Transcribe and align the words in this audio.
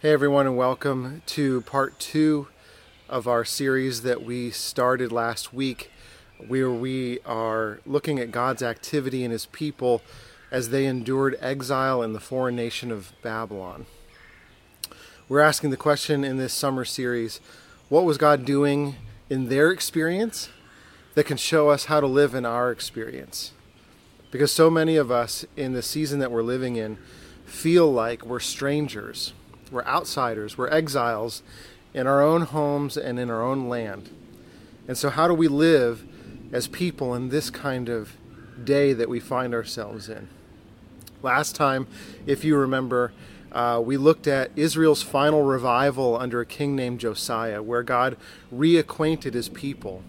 Hey, 0.00 0.12
everyone, 0.12 0.46
and 0.46 0.58
welcome 0.58 1.22
to 1.24 1.62
part 1.62 1.98
two 1.98 2.48
of 3.08 3.26
our 3.26 3.46
series 3.46 4.02
that 4.02 4.22
we 4.22 4.50
started 4.50 5.10
last 5.10 5.54
week, 5.54 5.90
where 6.46 6.70
we 6.70 7.20
are 7.20 7.80
looking 7.86 8.18
at 8.18 8.30
God's 8.30 8.62
activity 8.62 9.24
in 9.24 9.30
His 9.30 9.46
people 9.46 10.02
as 10.50 10.68
they 10.68 10.84
endured 10.84 11.38
exile 11.40 12.02
in 12.02 12.12
the 12.12 12.20
foreign 12.20 12.54
nation 12.54 12.92
of 12.92 13.10
Babylon. 13.22 13.86
We're 15.30 15.40
asking 15.40 15.70
the 15.70 15.78
question 15.78 16.24
in 16.24 16.36
this 16.36 16.52
summer 16.52 16.84
series 16.84 17.40
what 17.88 18.04
was 18.04 18.18
God 18.18 18.44
doing 18.44 18.96
in 19.30 19.48
their 19.48 19.70
experience 19.70 20.50
that 21.14 21.24
can 21.24 21.38
show 21.38 21.70
us 21.70 21.86
how 21.86 22.00
to 22.00 22.06
live 22.06 22.34
in 22.34 22.44
our 22.44 22.70
experience? 22.70 23.52
Because 24.30 24.52
so 24.52 24.68
many 24.68 24.96
of 24.96 25.10
us 25.10 25.46
in 25.56 25.72
the 25.72 25.80
season 25.80 26.18
that 26.18 26.30
we're 26.30 26.42
living 26.42 26.76
in 26.76 26.98
feel 27.46 27.90
like 27.90 28.26
we're 28.26 28.40
strangers 28.40 29.32
we're 29.70 29.84
outsiders. 29.84 30.56
We're 30.56 30.70
exiles 30.70 31.42
in 31.94 32.06
our 32.06 32.22
own 32.22 32.42
homes 32.42 32.96
and 32.96 33.18
in 33.18 33.30
our 33.30 33.42
own 33.42 33.68
land. 33.68 34.10
And 34.88 34.96
so, 34.96 35.10
how 35.10 35.26
do 35.28 35.34
we 35.34 35.48
live 35.48 36.04
as 36.52 36.68
people 36.68 37.14
in 37.14 37.30
this 37.30 37.50
kind 37.50 37.88
of 37.88 38.16
day 38.62 38.92
that 38.92 39.08
we 39.08 39.20
find 39.20 39.54
ourselves 39.54 40.08
in? 40.08 40.28
Last 41.22 41.56
time, 41.56 41.86
if 42.26 42.44
you 42.44 42.56
remember, 42.56 43.12
uh, 43.50 43.80
we 43.84 43.96
looked 43.96 44.26
at 44.26 44.50
Israel's 44.54 45.02
final 45.02 45.42
revival 45.42 46.16
under 46.16 46.40
a 46.40 46.46
king 46.46 46.76
named 46.76 47.00
Josiah, 47.00 47.62
where 47.62 47.82
God 47.82 48.16
reacquainted 48.52 49.34
his 49.34 49.48
people 49.48 50.02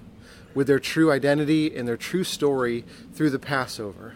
with 0.54 0.68
their 0.68 0.80
true 0.80 1.12
identity 1.12 1.76
and 1.76 1.88
their 1.88 1.98
true 1.98 2.24
story 2.24 2.84
through 3.14 3.30
the 3.30 3.40
Passover. 3.40 4.16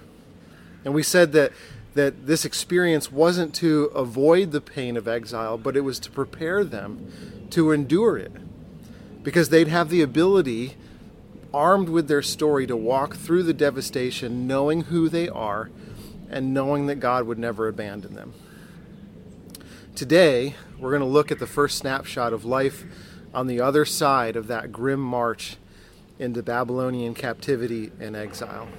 And 0.84 0.94
we 0.94 1.04
said 1.04 1.32
that 1.34 1.54
that 1.94 2.26
this 2.26 2.46
experience 2.46 3.12
wasn't 3.12 3.54
to 3.56 3.86
avoid 3.86 4.52
the 4.52 4.62
pain 4.62 4.96
of 4.96 5.08
exile, 5.08 5.58
but 5.58 5.76
it 5.76 5.82
was 5.82 6.00
to 6.00 6.12
prepare 6.12 6.64
them 6.64 7.12
to 7.50 7.72
endure 7.72 8.18
it. 8.18 8.32
Because 9.24 9.50
they'd 9.50 9.68
have 9.68 9.90
the 9.90 10.02
ability, 10.02 10.76
armed 11.54 11.90
with 11.90 12.08
their 12.08 12.22
story, 12.22 12.66
to 12.68 12.78
walk 12.78 13.16
through 13.16 13.44
the 13.44 13.54
devastation 13.54 14.48
knowing 14.48 14.86
who 14.86 15.10
they 15.10 15.28
are 15.28 15.70
and 16.30 16.54
knowing 16.54 16.88
that 16.88 16.96
God 16.96 17.28
would 17.28 17.38
never 17.38 17.68
abandon 17.68 18.16
them. 18.16 18.34
Today, 19.96 20.56
we're 20.80 20.92
going 20.92 21.02
to 21.02 21.06
look 21.06 21.32
at 21.32 21.40
the 21.40 21.48
first 21.48 21.78
snapshot 21.78 22.32
of 22.32 22.46
life 22.46 22.86
on 23.34 23.48
the 23.48 23.60
other 23.60 23.84
side 23.84 24.36
of 24.36 24.48
that 24.48 24.72
grim 24.72 25.02
march 25.02 25.58
into 26.18 26.42
Babylonian 26.42 27.14
captivity 27.14 27.92
and 28.00 28.16
exile. 28.16 28.70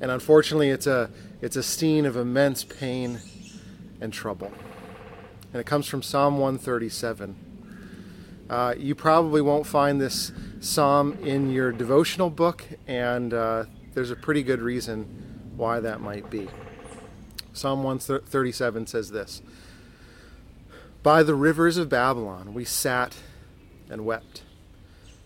And 0.00 0.10
unfortunately, 0.10 0.68
it's 0.68 0.86
a 0.86 1.10
it's 1.42 1.56
a 1.56 1.62
scene 1.62 2.06
of 2.06 2.16
immense 2.16 2.62
pain 2.62 3.20
and 4.00 4.12
trouble. 4.12 4.52
And 5.52 5.60
it 5.60 5.64
comes 5.64 5.88
from 5.88 6.02
Psalm 6.02 6.38
137. 6.38 7.36
Uh, 8.48 8.74
you 8.78 8.94
probably 8.94 9.42
won't 9.42 9.66
find 9.66 10.00
this 10.00 10.30
psalm 10.60 11.18
in 11.24 11.50
your 11.50 11.72
devotional 11.72 12.30
book, 12.30 12.64
and 12.86 13.34
uh, 13.34 13.64
there's 13.92 14.10
a 14.10 14.16
pretty 14.16 14.42
good 14.42 14.60
reason 14.60 15.50
why 15.56 15.80
that 15.80 16.00
might 16.00 16.30
be. 16.30 16.48
Psalm 17.52 17.82
137 17.82 18.86
says 18.86 19.10
this 19.10 19.42
By 21.02 21.22
the 21.22 21.34
rivers 21.34 21.76
of 21.76 21.88
Babylon 21.88 22.54
we 22.54 22.64
sat 22.64 23.16
and 23.90 24.04
wept 24.04 24.42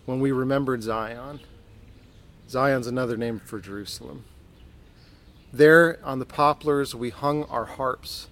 when 0.05 0.19
we 0.19 0.31
remembered 0.31 0.81
Zion. 0.81 1.41
Zion's 2.49 2.87
another 2.87 3.17
name 3.17 3.39
for 3.39 3.59
Jerusalem. 3.59 4.25
There 5.51 5.99
on 6.03 6.19
the 6.19 6.25
poplars 6.25 6.93
we 6.93 7.09
hung 7.09 7.43
our 7.45 7.65
harps. 7.65 8.27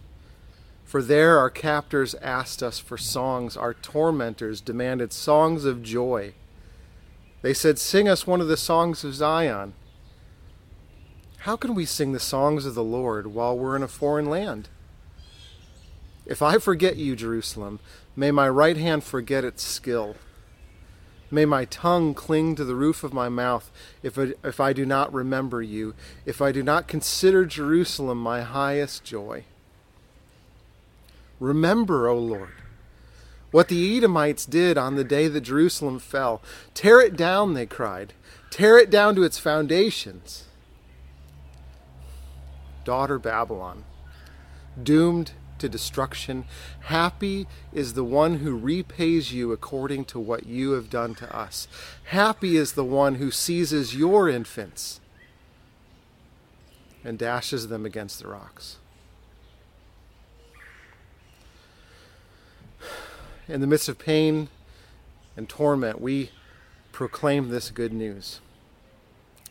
For 0.84 1.02
there 1.02 1.40
our 1.40 1.50
captors 1.50 2.16
asked 2.16 2.62
us 2.62 2.80
for 2.80 2.98
songs, 2.98 3.58
our 3.58 3.74
tormentors 3.74 4.62
demanded 4.62 5.12
songs 5.12 5.66
of 5.66 5.82
joy. 5.82 6.34
They 7.42 7.54
said, 7.54 7.80
Sing 7.80 8.08
us 8.08 8.28
one 8.28 8.42
of 8.42 8.48
the 8.48 8.58
songs 8.58 9.04
of 9.04 9.16
Zion. 9.16 9.74
How 11.40 11.56
can 11.56 11.76
we 11.76 11.86
sing 11.86 12.12
the 12.12 12.20
songs 12.20 12.66
of 12.66 12.76
the 12.76 12.84
Lord 12.84 13.28
while 13.28 13.58
we're 13.58 13.76
in 13.76 13.84
a 13.84 13.88
foreign 13.88 14.26
land? 14.26 14.70
If 16.26 16.42
I 16.42 16.58
forget 16.58 16.98
you, 16.98 17.16
Jerusalem, 17.16 17.80
may 18.16 18.32
my 18.32 18.50
right 18.50 18.78
hand 18.78 19.04
forget 19.04 19.44
its 19.44 19.62
skill. 19.62 20.16
May 21.32 21.46
my 21.46 21.66
tongue 21.66 22.14
cling 22.14 22.56
to 22.56 22.64
the 22.64 22.76
roof 22.76 23.04
of 23.04 23.14
my 23.14 23.30
mouth 23.30 23.72
if 24.04 24.18
I, 24.18 24.34
if 24.44 24.60
I 24.60 24.74
do 24.74 24.86
not 24.86 25.14
remember 25.14 25.62
you, 25.62 25.96
if 26.26 26.42
I 26.42 26.52
do 26.52 26.62
not 26.62 26.88
consider 26.88 27.46
Jerusalem 27.46 28.20
my 28.20 28.42
highest 28.42 29.04
joy. 29.04 29.46
Remember, 31.40 32.08
O 32.08 32.18
Lord, 32.18 32.54
what 33.52 33.68
the 33.70 33.98
Edomites 33.98 34.46
did 34.46 34.78
on 34.78 34.96
the 34.96 35.04
day 35.04 35.28
that 35.28 35.42
Jerusalem 35.42 36.00
fell. 36.00 36.42
Tear 36.74 37.00
it 37.02 37.16
down, 37.16 37.54
they 37.54 37.66
cried. 37.66 38.14
Tear 38.50 38.78
it 38.78 38.90
down 38.90 39.16
to 39.16 39.24
its 39.24 39.40
foundations. 39.40 40.46
Daughter 42.84 43.18
Babylon, 43.18 43.84
doomed 44.82 45.32
to 45.60 45.70
destruction. 45.70 46.46
Happy 46.82 47.48
is 47.74 47.94
the 47.94 48.04
one 48.04 48.40
who 48.40 48.58
repays 48.58 49.34
you 49.34 49.52
according 49.52 50.06
to 50.06 50.20
what 50.20 50.46
you 50.46 50.72
have 50.72 50.90
done 50.90 51.16
to 51.16 51.36
us. 51.36 51.68
Happy 52.06 52.58
is 52.58 52.74
the 52.74 52.84
one 52.84 53.16
who 53.16 53.32
seizes 53.32 53.96
your 53.96 54.30
infants 54.30 55.00
and 57.04 57.18
dashes 57.20 57.68
them 57.68 57.86
against 57.86 58.20
the 58.20 58.28
rocks. 58.28 58.78
In 63.48 63.62
the 63.62 63.68
midst 63.68 63.88
of 63.88 64.00
pain 64.00 64.50
and 65.38 65.48
torment, 65.48 66.02
we 66.02 66.32
proclaim 66.92 67.50
this 67.50 67.70
good 67.70 67.94
news 67.94 68.40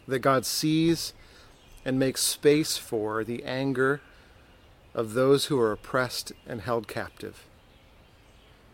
that 0.08 0.18
God 0.18 0.44
sees 0.44 1.12
and 1.84 1.98
makes 1.98 2.22
space 2.22 2.76
for 2.76 3.22
the 3.22 3.44
anger 3.44 4.00
of 4.94 5.14
those 5.14 5.46
who 5.46 5.58
are 5.58 5.72
oppressed 5.72 6.32
and 6.46 6.60
held 6.60 6.88
captive. 6.88 7.44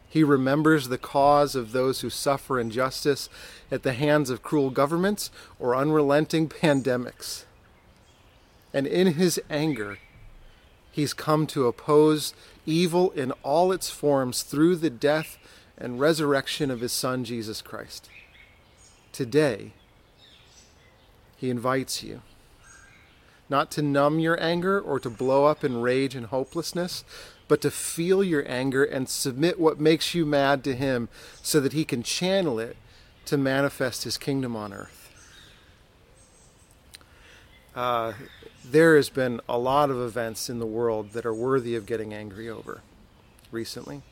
He 0.09 0.25
remembers 0.25 0.89
the 0.89 0.99
cause 0.99 1.55
of 1.55 1.73
those 1.73 2.01
who 2.01 2.11
suffer 2.11 2.59
injustice 2.59 3.29
at 3.71 3.85
the 3.85 3.93
hands 3.93 4.29
of 4.29 4.43
cruel 4.43 4.71
governments 4.71 5.31
or 5.59 5.77
unrelenting 5.77 6.49
pandemics. 6.49 7.45
And 8.75 8.87
in 8.87 9.15
his 9.15 9.41
anger, 9.49 9.99
he's 10.91 11.15
come 11.15 11.47
to 11.49 11.69
oppose 11.69 12.35
evil 12.67 13.13
in 13.13 13.31
all 13.45 13.71
its 13.71 13.89
forms 13.89 14.43
through 14.43 14.77
the 14.77 14.91
death 14.91 15.39
and 15.79 16.01
resurrection 16.01 16.71
of 16.73 16.81
his 16.81 16.93
Son, 16.93 17.25
Jesus 17.25 17.63
Christ. 17.63 18.11
Today, 19.13 19.73
he 21.37 21.51
invites 21.51 22.03
you 22.03 22.21
not 23.51 23.71
to 23.73 23.83
numb 23.83 24.19
your 24.19 24.41
anger 24.43 24.81
or 24.81 25.01
to 25.01 25.11
blow 25.11 25.45
up 25.45 25.65
in 25.65 25.81
rage 25.81 26.15
and 26.15 26.27
hopelessness, 26.27 27.05
but 27.49 27.61
to 27.61 27.71
feel 27.71 28.23
your 28.23 28.45
anger 28.49 28.85
and 28.85 29.09
submit 29.09 29.59
what 29.59 29.81
makes 29.81 30.15
you 30.15 30.25
mad 30.25 30.63
to 30.65 30.75
Him 30.75 31.09
so 31.43 31.61
that 31.61 31.73
He 31.73 31.85
can 31.85 32.03
channel 32.03 32.61
it 32.61 32.77
to 33.27 33.37
manifest 33.37 34.05
His 34.05 34.17
kingdom 34.17 34.55
on 34.55 34.73
earth. 34.73 34.97
Uh, 37.75 38.13
there 38.65 38.97
has 38.97 39.09
been 39.09 39.41
a 39.49 39.59
lot 39.59 39.91
of 39.91 40.01
events 40.01 40.49
in 40.49 40.59
the 40.59 40.67
world 40.67 41.13
that 41.13 41.27
are 41.27 41.35
worthy 41.35 41.75
of 41.75 41.87
getting 41.87 42.15
angry 42.15 42.49
over 42.49 42.83
recently. 43.51 44.03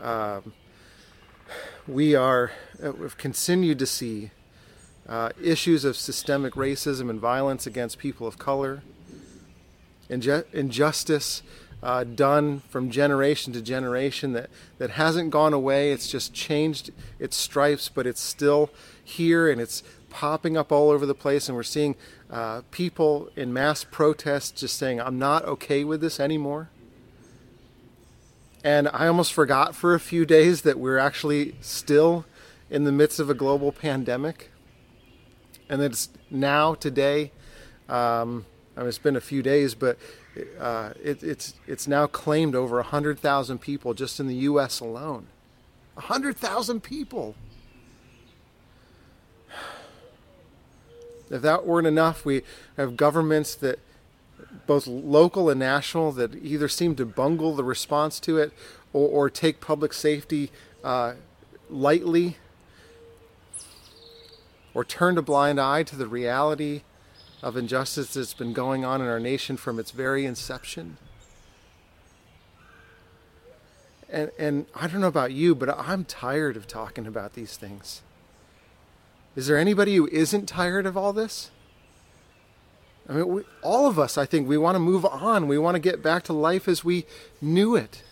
Um, 0.00 0.52
we 1.86 2.14
are, 2.14 2.52
uh, 2.82 2.92
we've 2.92 3.16
continued 3.16 3.78
to 3.80 3.86
see 3.86 4.30
uh, 5.08 5.30
issues 5.42 5.84
of 5.84 5.96
systemic 5.96 6.54
racism 6.54 7.10
and 7.10 7.20
violence 7.20 7.66
against 7.66 7.98
people 7.98 8.26
of 8.26 8.38
color, 8.38 8.82
inju- 10.08 10.44
injustice 10.52 11.42
uh, 11.82 12.04
done 12.04 12.60
from 12.68 12.90
generation 12.90 13.52
to 13.52 13.60
generation 13.60 14.32
that, 14.32 14.48
that 14.78 14.90
hasn't 14.90 15.30
gone 15.30 15.52
away. 15.52 15.90
It's 15.90 16.08
just 16.08 16.32
changed 16.32 16.90
its 17.18 17.36
stripes, 17.36 17.88
but 17.88 18.06
it's 18.06 18.20
still 18.20 18.70
here 19.02 19.50
and 19.50 19.60
it's 19.60 19.82
popping 20.08 20.56
up 20.56 20.70
all 20.70 20.90
over 20.90 21.04
the 21.04 21.14
place. 21.14 21.48
And 21.48 21.56
we're 21.56 21.64
seeing 21.64 21.96
uh, 22.30 22.62
people 22.70 23.30
in 23.34 23.52
mass 23.52 23.84
protests 23.84 24.60
just 24.60 24.76
saying, 24.76 25.00
I'm 25.00 25.18
not 25.18 25.44
okay 25.44 25.82
with 25.82 26.00
this 26.00 26.20
anymore. 26.20 26.68
And 28.62 28.88
I 28.92 29.08
almost 29.08 29.32
forgot 29.32 29.74
for 29.74 29.92
a 29.92 30.00
few 30.00 30.24
days 30.24 30.62
that 30.62 30.78
we're 30.78 30.98
actually 30.98 31.56
still 31.60 32.24
in 32.70 32.84
the 32.84 32.92
midst 32.92 33.18
of 33.18 33.28
a 33.28 33.34
global 33.34 33.72
pandemic 33.72 34.51
and 35.72 35.80
it's 35.80 36.10
now 36.30 36.74
today. 36.74 37.32
Um, 37.88 38.44
I 38.76 38.80
mean, 38.80 38.90
it's 38.90 38.98
been 38.98 39.16
a 39.16 39.22
few 39.22 39.42
days, 39.42 39.74
but 39.74 39.96
uh, 40.60 40.90
it, 41.02 41.22
it's 41.22 41.54
it's 41.66 41.88
now 41.88 42.06
claimed 42.06 42.54
over 42.54 42.82
hundred 42.82 43.18
thousand 43.18 43.60
people 43.62 43.94
just 43.94 44.20
in 44.20 44.26
the 44.26 44.34
U.S. 44.34 44.80
alone. 44.80 45.28
hundred 45.96 46.36
thousand 46.36 46.82
people. 46.82 47.34
If 51.30 51.40
that 51.40 51.66
weren't 51.66 51.86
enough, 51.86 52.26
we 52.26 52.42
have 52.76 52.98
governments 52.98 53.54
that 53.54 53.78
both 54.66 54.86
local 54.86 55.48
and 55.48 55.58
national, 55.58 56.12
that 56.12 56.34
either 56.34 56.68
seem 56.68 56.94
to 56.96 57.06
bungle 57.06 57.56
the 57.56 57.64
response 57.64 58.20
to 58.20 58.36
it 58.36 58.52
or, 58.92 59.08
or 59.08 59.30
take 59.30 59.58
public 59.58 59.94
safety 59.94 60.50
uh, 60.84 61.14
lightly 61.70 62.36
or 64.74 64.84
turned 64.84 65.18
a 65.18 65.22
blind 65.22 65.60
eye 65.60 65.82
to 65.82 65.96
the 65.96 66.06
reality 66.06 66.82
of 67.42 67.56
injustice 67.56 68.14
that's 68.14 68.34
been 68.34 68.52
going 68.52 68.84
on 68.84 69.00
in 69.00 69.08
our 69.08 69.20
nation 69.20 69.56
from 69.56 69.78
its 69.78 69.90
very 69.90 70.24
inception. 70.24 70.96
And, 74.08 74.30
and 74.38 74.66
I 74.74 74.86
don't 74.86 75.00
know 75.00 75.08
about 75.08 75.32
you, 75.32 75.54
but 75.54 75.70
I'm 75.70 76.04
tired 76.04 76.56
of 76.56 76.66
talking 76.66 77.06
about 77.06 77.32
these 77.32 77.56
things. 77.56 78.02
Is 79.34 79.46
there 79.46 79.56
anybody 79.56 79.96
who 79.96 80.06
isn't 80.08 80.46
tired 80.46 80.84
of 80.86 80.96
all 80.96 81.12
this? 81.12 81.50
I 83.08 83.14
mean, 83.14 83.28
we, 83.28 83.42
all 83.62 83.86
of 83.86 83.98
us, 83.98 84.16
I 84.16 84.26
think, 84.26 84.46
we 84.46 84.58
want 84.58 84.74
to 84.76 84.80
move 84.80 85.04
on. 85.04 85.48
We 85.48 85.58
want 85.58 85.74
to 85.74 85.80
get 85.80 86.02
back 86.02 86.22
to 86.24 86.32
life 86.32 86.68
as 86.68 86.84
we 86.84 87.06
knew 87.40 87.74
it. 87.74 88.02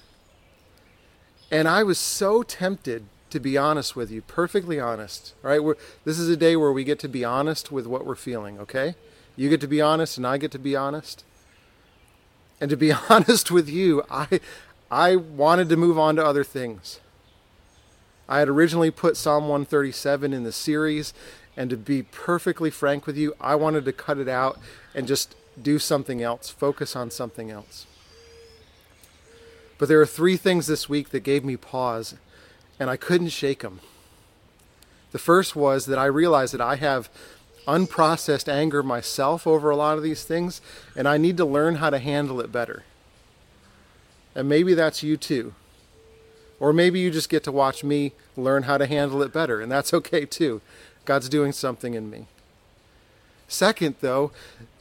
And 1.51 1.69
I 1.69 1.83
was 1.83 1.99
so 1.99 2.43
tempted 2.43 3.05
to 3.31 3.41
be 3.41 3.57
honest 3.57 3.97
with 3.97 4.11
you, 4.11 4.23
perfectly 4.23 4.79
honest. 4.81 5.35
Right, 5.43 5.63
we're, 5.63 5.77
this 6.05 6.19
is 6.19 6.29
a 6.29 6.37
day 6.37 6.57
where 6.57 6.73
we 6.73 6.85
get 6.85 6.99
to 7.01 7.09
be 7.09 7.25
honest 7.25 7.71
with 7.73 7.87
what 7.87 8.07
we're 8.07 8.17
feeling. 8.17 8.59
Okay, 8.59 8.95
you 9.37 9.49
get 9.49 9.61
to 9.63 9.69
be 9.69 9.81
honest, 9.81 10.17
and 10.17 10.27
I 10.27 10.39
get 10.39 10.51
to 10.53 10.59
be 10.59 10.77
honest. 10.77 11.25
And 12.61 12.71
to 12.71 12.77
be 12.77 12.93
honest 13.09 13.51
with 13.51 13.69
you, 13.69 14.03
I 14.11 14.41
I 14.91 15.17
wanted 15.17 15.69
to 15.69 15.77
move 15.77 15.99
on 15.99 16.17
to 16.17 16.25
other 16.25 16.45
things. 16.45 17.01
I 18.29 18.39
had 18.39 18.49
originally 18.49 18.91
put 18.91 19.17
Psalm 19.17 19.45
137 19.45 20.33
in 20.33 20.45
the 20.45 20.53
series, 20.53 21.13
and 21.57 21.69
to 21.71 21.77
be 21.77 22.03
perfectly 22.03 22.71
frank 22.71 23.07
with 23.07 23.17
you, 23.17 23.35
I 23.41 23.57
wanted 23.57 23.85
to 23.85 23.93
cut 23.93 24.19
it 24.19 24.29
out 24.29 24.59
and 24.95 25.07
just 25.07 25.35
do 25.61 25.79
something 25.79 26.23
else, 26.23 26.49
focus 26.49 26.95
on 26.95 27.11
something 27.11 27.51
else. 27.51 27.87
But 29.79 29.89
there 29.89 30.01
are 30.01 30.07
three 30.07 30.37
things 30.37 30.67
this 30.67 30.89
week 30.89 31.11
that 31.11 31.21
gave 31.21 31.45
me 31.45 31.57
pause, 31.57 32.15
and 32.81 32.91
I 32.91 32.97
couldn't 32.97 33.29
shake 33.29 33.61
them. 33.61 33.79
The 35.13 35.19
first 35.19 35.55
was 35.55 35.87
that 35.87 35.99
I 35.99 36.07
realized 36.07 36.55
that 36.55 36.61
I 36.61 36.77
have 36.77 37.11
unprocessed 37.69 38.49
anger 38.49 38.83
myself 38.83 39.47
over 39.47 39.71
a 39.71 39.77
lot 39.77 39.99
of 39.99 40.03
these 40.03 40.25
things, 40.25 40.63
and 40.97 41.07
I 41.07 41.19
need 41.19 41.37
to 41.37 41.45
learn 41.45 41.77
how 41.77 41.91
to 41.91 41.99
handle 41.99 42.41
it 42.41 42.51
better. 42.51 42.85
And 44.35 44.49
maybe 44.49 44.75
that's 44.75 45.03
you 45.03 45.17
too. 45.17 45.55
Or 46.59 46.73
maybe 46.73 47.01
you 47.01 47.11
just 47.11 47.29
get 47.29 47.45
to 47.45 47.53
watch 47.53 47.85
me 47.85 48.13
learn 48.37 48.65
how 48.65 48.79
to 48.79 48.87
handle 48.87 49.23
it 49.23 49.33
better, 49.33 49.61
and 49.61 49.71
that's 49.71 49.93
okay 50.01 50.25
too. 50.25 50.63
God's 51.05 51.29
doing 51.29 51.53
something 51.53 51.95
in 51.95 52.09
me. 52.09 52.27
Second, 53.47 53.97
though, 54.01 54.31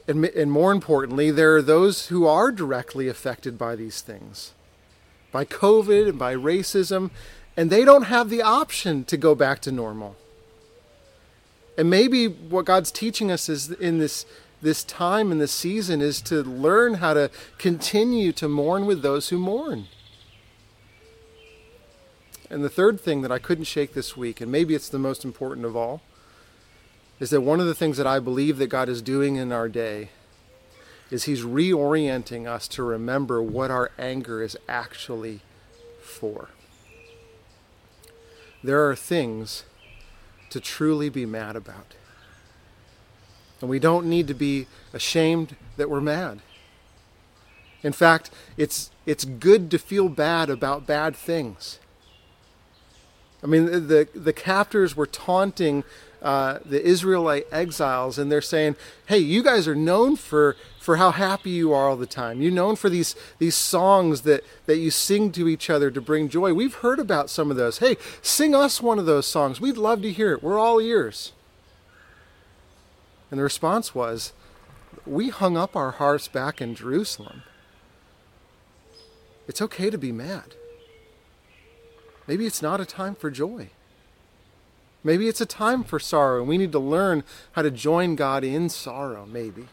and, 0.07 0.52
more 0.52 0.72
importantly, 0.72 1.30
there 1.31 1.56
are 1.56 1.62
those 1.62 2.07
who 2.07 2.25
are 2.25 2.52
directly 2.52 3.07
affected 3.07 3.57
by 3.57 3.75
these 3.75 4.02
things 4.02 4.54
by 5.31 5.45
COVID 5.45 6.10
and 6.10 6.18
by 6.18 6.34
racism, 6.34 7.12
and 7.59 7.69
they 7.69 7.83
don't 7.83 8.03
have 8.03 8.29
the 8.29 8.41
option 8.41 9.03
to 9.03 9.17
go 9.17 9.35
back 9.35 9.59
to 9.59 9.69
normal. 9.69 10.15
And 11.77 11.89
maybe 11.89 12.25
what 12.25 12.63
God's 12.63 12.89
teaching 12.89 13.29
us 13.33 13.50
is 13.50 13.69
in 13.69 13.97
this 13.97 14.25
this 14.61 14.81
time 14.85 15.29
and 15.29 15.41
this 15.41 15.51
season 15.51 16.00
is 16.00 16.21
to 16.21 16.41
learn 16.41 16.95
how 16.95 17.13
to 17.13 17.29
continue 17.57 18.31
to 18.31 18.47
mourn 18.47 18.85
with 18.85 19.01
those 19.01 19.27
who 19.27 19.38
mourn. 19.38 19.88
And 22.50 22.63
the 22.63 22.69
third 22.69 23.01
thing 23.01 23.23
that 23.23 23.31
I 23.31 23.39
couldn't 23.39 23.65
shake 23.65 23.94
this 23.94 24.15
week, 24.15 24.39
and 24.39 24.50
maybe 24.50 24.73
it's 24.73 24.88
the 24.88 24.97
most 24.97 25.25
important 25.25 25.65
of 25.65 25.75
all, 25.75 26.01
is 27.19 27.29
that 27.29 27.41
one 27.41 27.59
of 27.59 27.65
the 27.65 27.75
things 27.75 27.97
that 27.97 28.07
I 28.07 28.19
believe 28.19 28.57
that 28.59 28.67
God 28.67 28.88
is 28.88 29.01
doing 29.01 29.35
in 29.35 29.51
our 29.51 29.67
day 29.67 30.11
is 31.11 31.25
He's 31.25 31.44
reorienting 31.44 32.47
us 32.47 32.69
to 32.69 32.83
remember 32.83 33.41
what 33.41 33.69
our 33.69 33.91
anger 33.97 34.41
is 34.41 34.57
actually 34.69 35.41
for. 36.01 36.47
There 38.63 38.89
are 38.89 38.95
things 38.95 39.63
to 40.50 40.59
truly 40.59 41.09
be 41.09 41.25
mad 41.25 41.56
about. 41.56 41.95
And 43.61 43.69
we 43.69 43.79
don't 43.79 44.07
need 44.07 44.27
to 44.27 44.33
be 44.33 44.67
ashamed 44.94 45.56
that 45.77 45.89
we're 45.89 46.01
mad. 46.01 46.39
In 47.83 47.94
fact, 47.94 48.29
it's, 48.57 48.91
it's 49.06 49.23
good 49.23 49.71
to 49.71 49.77
feel 49.77 50.09
bad 50.09 50.50
about 50.50 50.85
bad 50.85 51.15
things. 51.15 51.79
I 53.41 53.47
mean, 53.47 53.65
the, 53.65 54.07
the 54.13 54.33
captors 54.33 54.95
were 54.95 55.06
taunting 55.06 55.83
uh, 56.21 56.60
the 56.66 56.81
Israelite 56.86 57.48
exiles, 57.51 58.18
and 58.18 58.31
they're 58.31 58.42
saying, 58.42 58.75
"Hey, 59.06 59.19
you 59.19 59.44
guys 59.44 59.68
are 59.68 59.75
known 59.75 60.16
for 60.16 60.56
for 60.80 60.98
how 60.98 61.12
happy 61.12 61.51
you 61.51 61.74
are 61.74 61.89
all 61.89 61.95
the 61.95 62.06
time. 62.06 62.42
You're 62.42 62.51
known 62.51 62.75
for 62.75 62.89
these 62.89 63.16
these 63.38 63.56
songs 63.56 64.21
that 64.21 64.44
that 64.66 64.77
you 64.77 64.92
sing 64.92 65.31
to 65.33 65.48
each 65.48 65.69
other 65.69 65.92
to 65.92 66.01
bring 66.01 66.30
joy. 66.30 66.54
We've 66.54 66.75
heard 66.75 67.00
about 67.00 67.30
some 67.30 67.50
of 67.51 67.57
those. 67.57 67.80
Hey, 67.80 67.98
sing 68.21 68.54
us 68.54 68.81
one 68.81 69.00
of 69.00 69.06
those 69.06 69.27
songs. 69.27 69.62
We'd 69.62 69.77
love 69.77 70.01
to 70.01 70.12
hear 70.12 70.33
it. 70.33 70.44
We're 70.44 70.60
all 70.60 70.80
ears." 70.80 71.33
And 73.31 73.39
the 73.39 73.44
response 73.44 73.94
was, 73.94 74.33
We 75.06 75.30
hung 75.30 75.57
up 75.57 75.75
our 75.75 75.92
hearts 75.92 76.27
back 76.27 76.62
in 76.62 76.75
Jerusalem. 76.75 77.44
It's 79.48 79.62
okay 79.62 79.89
to 79.89 79.98
be 79.98 80.12
mad. 80.12 80.56
Maybe 82.27 82.45
it's 82.45 82.62
not 82.62 82.80
a 82.80 82.86
time 82.86 83.16
for 83.16 83.31
joy. 83.31 83.69
Maybe 85.04 85.28
it's 85.28 85.42
a 85.42 85.46
time 85.46 85.84
for 85.84 86.00
sorrow, 86.00 86.40
and 86.40 86.48
we 86.48 86.57
need 86.57 86.74
to 86.74 86.80
learn 86.80 87.24
how 87.54 87.62
to 87.62 87.72
join 87.72 88.16
God 88.16 88.44
in 88.44 88.69
sorrow, 88.69 89.25
maybe. 89.25 89.68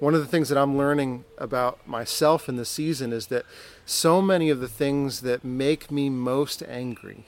One 0.00 0.14
of 0.14 0.20
the 0.20 0.26
things 0.26 0.48
that 0.48 0.58
I'm 0.58 0.76
learning 0.76 1.24
about 1.38 1.86
myself 1.86 2.48
in 2.48 2.56
this 2.56 2.70
season 2.70 3.12
is 3.12 3.26
that 3.26 3.44
so 3.86 4.20
many 4.20 4.50
of 4.50 4.60
the 4.60 4.68
things 4.68 5.20
that 5.20 5.44
make 5.44 5.90
me 5.90 6.08
most 6.10 6.62
angry 6.66 7.26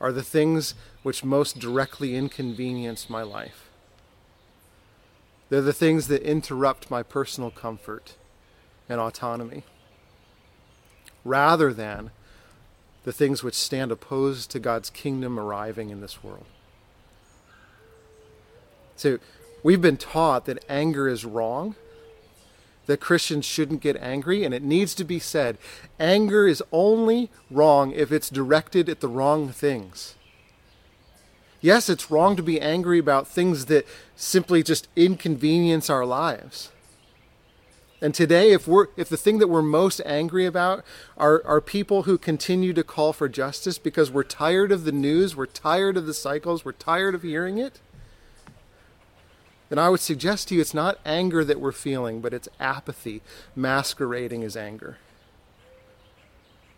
are 0.00 0.12
the 0.12 0.22
things 0.22 0.74
which 1.02 1.24
most 1.24 1.58
directly 1.58 2.14
inconvenience 2.14 3.10
my 3.10 3.22
life. 3.22 3.68
They're 5.48 5.60
the 5.60 5.72
things 5.72 6.08
that 6.08 6.22
interrupt 6.22 6.90
my 6.90 7.02
personal 7.02 7.50
comfort 7.50 8.14
and 8.88 9.00
autonomy, 9.00 9.64
rather 11.24 11.74
than 11.74 12.10
the 13.04 13.12
things 13.12 13.42
which 13.42 13.54
stand 13.54 13.90
opposed 13.90 14.50
to 14.50 14.58
God's 14.58 14.90
kingdom 14.90 15.38
arriving 15.38 15.90
in 15.90 16.00
this 16.00 16.22
world. 16.22 16.46
So, 18.96 19.18
we've 19.62 19.80
been 19.80 19.96
taught 19.96 20.46
that 20.46 20.64
anger 20.68 21.08
is 21.08 21.24
wrong 21.24 21.76
that 22.88 23.00
Christians 23.00 23.44
shouldn't 23.44 23.82
get 23.82 23.96
angry, 23.98 24.44
and 24.44 24.54
it 24.54 24.62
needs 24.62 24.94
to 24.94 25.04
be 25.04 25.18
said 25.18 25.58
anger 26.00 26.48
is 26.48 26.62
only 26.72 27.30
wrong 27.50 27.92
if 27.92 28.10
it's 28.10 28.30
directed 28.30 28.88
at 28.88 29.00
the 29.00 29.08
wrong 29.08 29.50
things. 29.50 30.14
Yes, 31.60 31.88
it's 31.88 32.10
wrong 32.10 32.34
to 32.36 32.42
be 32.42 32.60
angry 32.60 32.98
about 32.98 33.28
things 33.28 33.66
that 33.66 33.86
simply 34.16 34.62
just 34.62 34.88
inconvenience 34.96 35.90
our 35.90 36.06
lives. 36.06 36.70
And 38.00 38.14
today, 38.14 38.52
if 38.52 38.68
we're 38.68 38.86
if 38.96 39.08
the 39.08 39.16
thing 39.16 39.38
that 39.38 39.48
we're 39.48 39.62
most 39.62 40.00
angry 40.06 40.46
about 40.46 40.84
are, 41.16 41.42
are 41.44 41.60
people 41.60 42.04
who 42.04 42.16
continue 42.16 42.72
to 42.72 42.84
call 42.84 43.12
for 43.12 43.28
justice 43.28 43.76
because 43.76 44.10
we're 44.10 44.22
tired 44.22 44.70
of 44.70 44.84
the 44.84 44.92
news, 44.92 45.34
we're 45.34 45.46
tired 45.46 45.96
of 45.96 46.06
the 46.06 46.14
cycles, 46.14 46.64
we're 46.64 46.72
tired 46.72 47.16
of 47.16 47.22
hearing 47.22 47.58
it, 47.58 47.80
then 49.68 49.78
I 49.78 49.88
would 49.88 50.00
suggest 50.00 50.48
to 50.48 50.54
you 50.54 50.60
it's 50.60 50.74
not 50.74 50.98
anger 51.04 51.44
that 51.44 51.60
we're 51.60 51.72
feeling, 51.72 52.20
but 52.20 52.32
it's 52.32 52.48
apathy 52.58 53.20
masquerading 53.54 54.42
as 54.44 54.56
anger. 54.56 54.98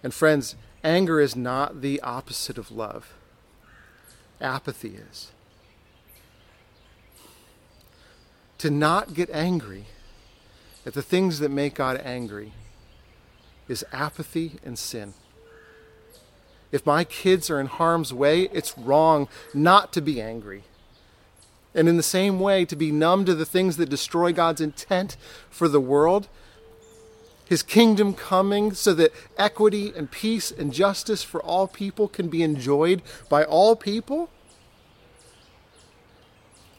And 0.03 0.13
friends, 0.13 0.57
anger 0.83 1.21
is 1.21 1.37
not 1.37 1.83
the 1.83 2.01
opposite 2.01 2.59
of 2.59 2.73
love, 2.73 3.13
apathy 4.41 4.97
is. 5.11 5.31
To 8.59 8.71
not 8.71 9.15
get 9.15 9.31
angry 9.31 9.87
at 10.87 10.95
the 10.95 11.03
things 11.03 11.39
that 11.41 11.51
make 11.51 11.75
God 11.75 12.01
angry 12.05 12.53
is 13.69 13.85
apathy 13.93 14.59
and 14.65 14.79
sin. 14.79 15.15
If 16.73 16.87
my 16.87 17.05
kids 17.05 17.51
are 17.51 17.61
in 17.61 17.67
harm's 17.67 18.13
way, 18.13 18.43
it's 18.53 18.77
wrong 18.79 19.29
not 19.53 19.93
to 19.93 20.01
be 20.01 20.21
angry. 20.21 20.65
And 21.75 21.89
in 21.89 21.97
the 21.97 22.03
same 22.03 22.41
way, 22.41 22.65
to 22.65 22.77
be 22.77 22.91
numb 22.91 23.25
to 23.25 23.35
the 23.35 23.45
things 23.45 23.77
that 23.77 23.89
destroy 23.89 24.33
God's 24.33 24.61
intent 24.61 25.17
for 25.51 25.69
the 25.69 25.81
world, 25.81 26.29
His 27.45 27.63
kingdom 27.63 28.15
coming 28.15 28.73
so 28.73 28.93
that 28.95 29.13
equity 29.39 29.93
and 29.97 30.11
peace 30.11 30.51
and 30.51 30.73
justice 30.73 31.23
for 31.23 31.41
all 31.43 31.69
people 31.69 32.09
can 32.09 32.29
be 32.29 32.43
enjoyed 32.43 33.03
by 33.29 33.45
all 33.45 33.77
people. 33.77 34.31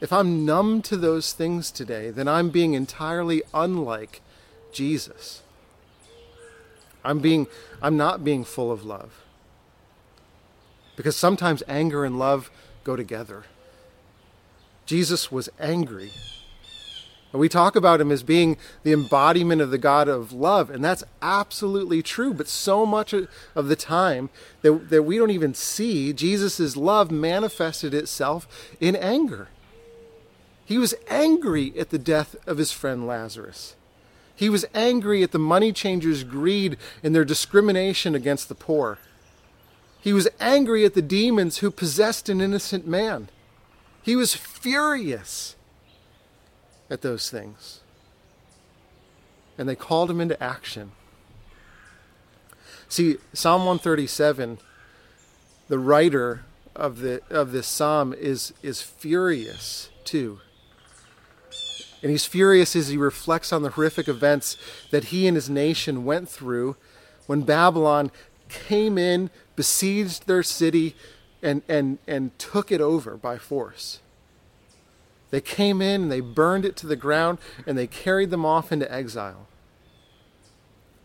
If 0.02 0.12
I'm 0.12 0.46
numb 0.46 0.82
to 0.84 0.98
those 0.98 1.32
things 1.32 1.72
today, 1.72 2.10
then 2.10 2.28
I'm 2.28 2.50
being 2.50 2.74
entirely 2.74 3.44
unlike 3.54 4.22
Jesus. 4.74 5.44
I'm 7.04 7.20
being 7.20 7.48
I'm 7.82 7.98
not 7.98 8.24
being 8.24 8.44
full 8.44 8.72
of 8.72 8.84
love. 8.84 9.24
Because 10.96 11.16
sometimes 11.16 11.64
anger 11.68 12.04
and 12.04 12.20
love 12.20 12.52
go 12.84 12.96
together. 12.96 13.46
Jesus 14.86 15.32
was 15.32 15.50
angry 15.60 16.12
And 17.32 17.40
we 17.40 17.48
talk 17.48 17.76
about 17.76 18.02
him 18.02 18.12
as 18.12 18.24
being 18.24 18.58
the 18.84 18.92
embodiment 18.92 19.62
of 19.62 19.72
the 19.72 19.78
God 19.78 20.10
of 20.10 20.34
love, 20.34 20.70
and 20.70 20.84
that's 20.84 21.04
absolutely 21.22 22.02
true. 22.02 22.34
But 22.34 22.48
so 22.48 22.86
much 22.86 23.14
of 23.14 23.68
the 23.68 23.76
time 23.76 24.30
that, 24.64 24.90
that 24.90 25.04
we 25.04 25.18
don't 25.18 25.32
even 25.32 25.54
see 25.54 26.12
Jesus' 26.12 26.76
love 26.76 27.10
manifested 27.10 27.94
itself 27.94 28.48
in 28.82 28.96
anger. 28.96 29.48
He 30.66 30.78
was 30.78 30.94
angry 31.10 31.74
at 31.78 31.90
the 31.90 31.98
death 31.98 32.36
of 32.48 32.58
his 32.58 32.72
friend 32.72 33.06
Lazarus. 33.06 33.76
He 34.36 34.50
was 34.50 34.66
angry 34.74 35.22
at 35.24 35.32
the 35.32 35.40
money 35.40 35.72
changers' 35.72 36.24
greed 36.24 36.78
and 37.04 37.14
their 37.14 37.26
discrimination 37.26 38.16
against 38.16 38.50
the 38.50 38.56
poor. 38.56 38.98
He 40.02 40.14
was 40.14 40.28
angry 40.40 40.84
at 40.84 40.96
the 40.96 41.02
demons 41.02 41.60
who 41.60 41.70
possessed 41.70 42.28
an 42.28 42.42
innocent 42.42 42.88
man. 42.88 43.30
He 44.02 44.16
was 44.16 44.34
furious 44.34 45.56
at 46.90 47.02
those 47.02 47.30
things. 47.30 47.82
And 49.58 49.70
they 49.70 49.76
called 49.76 50.10
him 50.10 50.20
into 50.20 50.42
action. 50.42 50.92
See, 52.90 53.18
Psalm 53.34 53.62
137, 53.62 54.58
the 55.68 55.78
writer 55.80 56.46
of, 56.76 57.00
the, 57.00 57.22
of 57.30 57.52
this 57.52 57.68
psalm 57.68 58.14
is, 58.14 58.54
is 58.64 58.82
furious 58.82 59.90
too. 60.04 60.40
And 62.02 62.12
he's 62.12 62.26
furious 62.26 62.76
as 62.76 62.88
he 62.88 62.98
reflects 62.98 63.54
on 63.54 63.62
the 63.62 63.70
horrific 63.72 64.08
events 64.08 64.58
that 64.90 65.06
he 65.06 65.28
and 65.28 65.38
his 65.38 65.50
nation 65.50 66.04
went 66.04 66.30
through 66.30 66.76
when 67.28 67.42
Babylon 67.42 68.12
came 68.50 68.98
in, 68.98 69.30
besieged 69.56 70.28
their 70.28 70.44
city, 70.44 70.96
and, 71.42 71.62
and, 71.68 72.00
and 72.08 72.38
took 72.40 72.72
it 72.72 72.82
over 72.82 73.18
by 73.18 73.38
force. 73.38 74.00
They 75.30 75.42
came 75.42 75.82
in 75.82 76.04
and 76.04 76.12
they 76.12 76.20
burned 76.20 76.66
it 76.66 76.76
to 76.78 76.88
the 76.88 76.96
ground 76.96 77.38
and 77.66 77.78
they 77.78 77.88
carried 77.88 78.30
them 78.30 78.46
off 78.46 78.72
into 78.72 78.92
exile. 78.92 79.48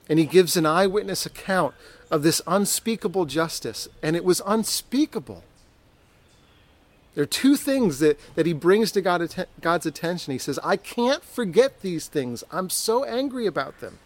And 0.09 0.19
he 0.19 0.27
gives 0.27 0.57
an 0.57 0.67
eyewitness 0.67 1.27
account 1.27 1.75
of 2.11 2.23
this 2.23 2.41
unspeakable 2.47 3.27
justice, 3.27 3.89
and 4.03 4.15
it 4.15 4.25
was 4.25 4.41
unspeakable. 4.47 5.43
There 7.17 7.23
are 7.23 7.27
two 7.27 7.57
things 7.57 7.99
that, 8.01 8.21
that 8.35 8.45
he 8.45 8.53
brings 8.53 8.93
to 8.93 9.01
God, 9.01 9.47
God's 9.63 9.87
attention. 9.87 10.33
He 10.33 10.39
says, 10.39 10.59
I 10.63 10.77
can't 10.77 11.25
forget 11.25 11.81
these 11.81 12.09
things. 12.09 12.45
I'm 12.53 12.69
so 12.69 13.05
angry 13.05 13.47
about 13.47 13.81
them. 13.81 13.99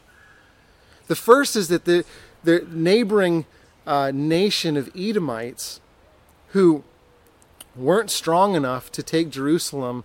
The 1.09 1.17
first 1.17 1.57
is 1.57 1.67
that 1.69 1.87
the, 1.87 2.05
the 2.45 2.64
neighboring 2.71 3.47
uh, 3.85 4.12
nation 4.14 4.76
of 4.76 4.88
Edomites, 4.97 5.81
who 6.50 6.85
weren't 7.75 8.12
strong 8.12 8.55
enough 8.55 8.93
to 8.93 9.02
take 9.02 9.31
Jerusalem 9.31 10.05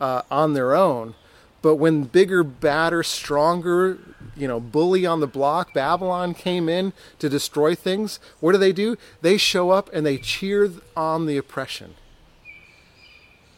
uh, 0.00 0.22
on 0.30 0.54
their 0.54 0.76
own, 0.76 1.14
but 1.60 1.74
when 1.74 2.04
bigger, 2.04 2.44
badder, 2.44 3.02
stronger, 3.02 3.98
you 4.36 4.46
know, 4.46 4.60
bully 4.60 5.04
on 5.04 5.18
the 5.18 5.26
block, 5.26 5.74
Babylon 5.74 6.34
came 6.34 6.68
in 6.68 6.92
to 7.18 7.28
destroy 7.28 7.74
things, 7.74 8.20
what 8.38 8.52
do 8.52 8.58
they 8.58 8.72
do? 8.72 8.96
They 9.22 9.38
show 9.38 9.72
up 9.72 9.90
and 9.92 10.06
they 10.06 10.18
cheer 10.18 10.70
on 10.96 11.26
the 11.26 11.36
oppression. 11.36 11.96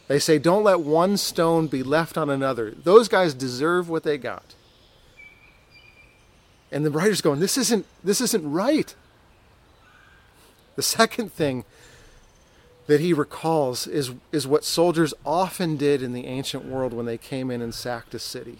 They 0.07 0.19
say, 0.19 0.39
don't 0.39 0.63
let 0.63 0.79
one 0.79 1.17
stone 1.17 1.67
be 1.67 1.83
left 1.83 2.17
on 2.17 2.29
another. 2.29 2.71
Those 2.71 3.07
guys 3.07 3.33
deserve 3.33 3.89
what 3.89 4.03
they 4.03 4.17
got. 4.17 4.55
And 6.71 6.85
the 6.85 6.91
writer's 6.91 7.21
going, 7.21 7.39
this 7.39 7.57
isn't, 7.57 7.85
this 8.03 8.21
isn't 8.21 8.49
right. 8.49 8.95
The 10.75 10.81
second 10.81 11.33
thing 11.33 11.65
that 12.87 13.01
he 13.01 13.11
recalls 13.11 13.85
is, 13.85 14.11
is 14.31 14.47
what 14.47 14.63
soldiers 14.63 15.13
often 15.25 15.75
did 15.75 16.01
in 16.01 16.13
the 16.13 16.25
ancient 16.25 16.65
world 16.65 16.93
when 16.93 17.05
they 17.05 17.17
came 17.17 17.51
in 17.51 17.61
and 17.61 17.73
sacked 17.73 18.13
a 18.13 18.19
city. 18.19 18.59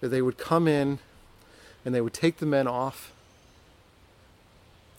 That 0.00 0.08
they 0.08 0.20
would 0.20 0.36
come 0.36 0.68
in 0.68 0.98
and 1.84 1.94
they 1.94 2.02
would 2.02 2.12
take 2.12 2.38
the 2.38 2.46
men 2.46 2.66
off 2.66 3.12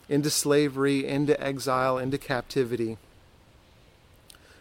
into 0.08 0.30
slavery, 0.30 1.06
into 1.06 1.40
exile, 1.40 1.98
into 1.98 2.18
captivity 2.18 2.96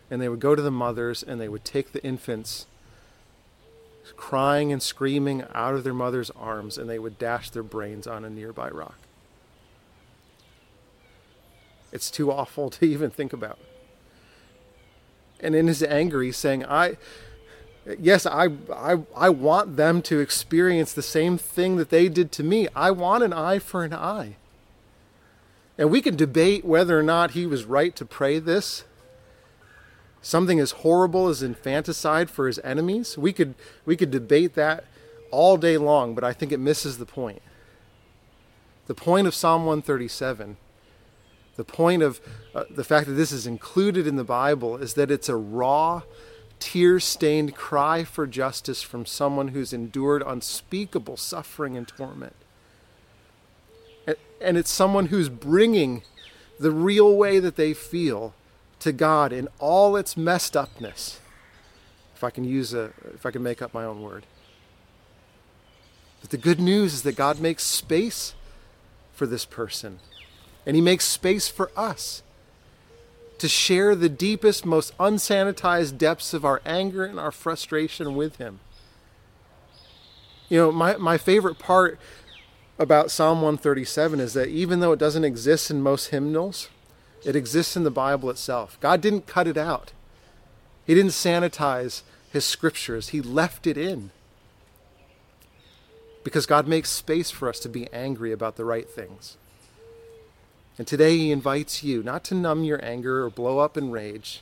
and 0.10 0.22
they 0.22 0.30
would 0.30 0.40
go 0.40 0.56
to 0.56 0.62
the 0.62 0.72
mothers 0.72 1.24
and 1.24 1.40
they 1.40 1.50
would 1.50 1.66
take 1.66 1.92
the 1.92 2.04
infants 2.04 2.66
crying 4.16 4.72
and 4.72 4.82
screaming 4.82 5.44
out 5.54 5.74
of 5.74 5.84
their 5.84 5.94
mother's 5.94 6.30
arms 6.32 6.78
and 6.78 6.90
they 6.90 7.00
would 7.00 7.20
dash 7.20 7.50
their 7.50 7.64
brains 7.64 8.08
on 8.08 8.24
a 8.24 8.30
nearby 8.30 8.70
rock. 8.70 8.98
It's 11.92 12.10
too 12.10 12.32
awful 12.32 12.70
to 12.72 12.86
even 12.86 13.10
think 13.10 13.34
about. 13.34 13.60
And 15.40 15.56
in 15.56 15.68
his 15.68 15.84
anger, 15.84 16.22
he's 16.24 16.38
saying, 16.38 16.66
I, 16.66 16.98
yes, 18.00 18.26
I, 18.26 18.48
I, 18.74 19.04
I 19.16 19.30
want 19.30 19.78
them 19.78 20.02
to 20.04 20.20
experience 20.20 20.94
the 20.94 21.04
same 21.04 21.38
thing 21.38 21.76
that 21.78 21.90
they 21.90 22.10
did 22.10 22.32
to 22.34 22.44
me. 22.44 22.68
I 22.76 22.92
want 22.92 23.24
an 23.24 23.34
eye 23.34 23.60
for 23.60 23.84
an 23.84 23.94
eye. 23.94 24.36
And 25.78 25.92
we 25.92 26.02
can 26.02 26.16
debate 26.16 26.66
whether 26.66 26.98
or 26.98 27.04
not 27.04 27.32
he 27.32 27.46
was 27.46 27.66
right 27.66 27.96
to 27.98 28.06
pray 28.06 28.40
this 28.40 28.84
something 30.22 30.60
as 30.60 30.72
horrible 30.72 31.28
as 31.28 31.42
infanticide 31.42 32.30
for 32.30 32.48
his 32.48 32.60
enemies. 32.60 33.18
We 33.18 33.34
could 33.34 33.56
we 33.86 33.96
could 33.96 34.12
debate 34.12 34.56
that 34.56 34.86
all 35.32 35.58
day 35.58 35.78
long, 35.78 36.16
but 36.16 36.24
I 36.24 36.34
think 36.34 36.52
it 36.52 36.60
misses 36.60 36.98
the 36.98 37.06
point. 37.06 37.42
The 38.88 38.96
point 38.96 39.28
of 39.28 39.36
Psalm 39.36 39.66
137, 39.66 40.58
the 41.58 41.64
point 41.64 42.02
of 42.02 42.22
uh, 42.56 42.64
the 42.70 42.84
fact 42.84 43.08
that 43.08 43.14
this 43.14 43.32
is 43.32 43.46
included 43.46 44.08
in 44.08 44.16
the 44.16 44.24
Bible 44.24 44.78
is 44.78 44.94
that 44.94 45.12
it's 45.12 45.28
a 45.28 45.36
raw, 45.36 46.04
tear-stained 46.60 47.54
cry 47.56 48.04
for 48.06 48.26
justice 48.26 48.82
from 48.82 49.06
someone 49.06 49.50
who's 49.50 49.74
endured 49.74 50.24
unspeakable 50.26 51.18
suffering 51.18 51.76
and 51.76 51.88
torment. 51.88 52.36
And, 54.06 54.16
and 54.40 54.58
it's 54.58 54.72
someone 54.72 55.08
who's 55.08 55.30
bringing 55.30 56.04
the 56.60 56.72
real 56.72 57.16
way 57.16 57.40
that 57.40 57.58
they 57.58 57.74
feel 57.74 58.34
to 58.88 58.94
God 58.94 59.34
in 59.34 59.48
all 59.60 59.96
its 59.96 60.18
messed 60.18 60.56
upness. 60.56 61.20
If 62.16 62.24
I 62.24 62.30
can 62.30 62.44
use 62.44 62.74
a, 62.74 62.92
if 63.14 63.26
I 63.26 63.32
can 63.32 63.44
make 63.44 63.62
up 63.62 63.74
my 63.74 63.84
own 63.84 64.02
word. 64.02 64.26
But 66.22 66.32
the 66.32 66.38
good 66.38 66.60
news 66.60 66.94
is 66.94 67.02
that 67.04 67.16
God 67.16 67.40
makes 67.40 67.64
space 67.64 68.34
for 69.14 69.28
this 69.28 69.46
person, 69.46 70.00
and 70.66 70.76
He 70.76 70.82
makes 70.82 71.06
space 71.06 71.48
for 71.48 71.70
us 71.76 72.24
to 73.38 73.48
share 73.48 73.94
the 73.94 74.10
deepest, 74.10 74.66
most 74.66 74.98
unsanitized 74.98 75.98
depths 75.98 76.34
of 76.34 76.44
our 76.44 76.62
anger 76.66 77.06
and 77.06 77.20
our 77.20 77.32
frustration 77.32 78.16
with 78.16 78.38
Him. 78.38 78.60
You 80.50 80.58
know, 80.60 80.72
my, 80.72 80.98
my 80.98 81.18
favorite 81.18 81.60
part 81.60 82.00
about 82.80 83.12
Psalm 83.12 83.42
137 83.42 84.20
is 84.20 84.34
that 84.34 84.48
even 84.48 84.80
though 84.80 84.94
it 84.94 85.00
doesn't 85.00 85.26
exist 85.26 85.70
in 85.70 85.82
most 85.82 86.08
hymnals, 86.08 86.70
it 87.24 87.36
exists 87.36 87.76
in 87.76 87.84
the 87.84 87.92
Bible 87.92 88.30
itself. 88.30 88.78
God 88.80 89.02
didn't 89.02 89.28
cut 89.28 89.48
it 89.48 89.58
out, 89.58 89.92
He 90.86 90.94
didn't 90.94 91.12
sanitize 91.12 92.02
His 92.32 92.46
scriptures, 92.46 93.10
He 93.10 93.22
left 93.22 93.68
it 93.68 93.78
in. 93.78 94.12
Because 96.24 96.46
God 96.46 96.68
makes 96.68 96.90
space 96.90 97.32
for 97.32 97.48
us 97.48 97.60
to 97.62 97.70
be 97.70 97.92
angry 97.94 98.34
about 98.34 98.58
the 98.58 98.66
right 98.66 98.90
things. 98.90 99.38
And 100.78 100.86
today 100.86 101.18
He 101.18 101.32
invites 101.32 101.84
you 101.84 102.04
not 102.04 102.24
to 102.26 102.36
numb 102.36 102.64
your 102.64 102.84
anger 102.84 103.24
or 103.24 103.30
blow 103.30 103.60
up 103.60 103.78
in 103.78 103.92
rage, 103.92 104.42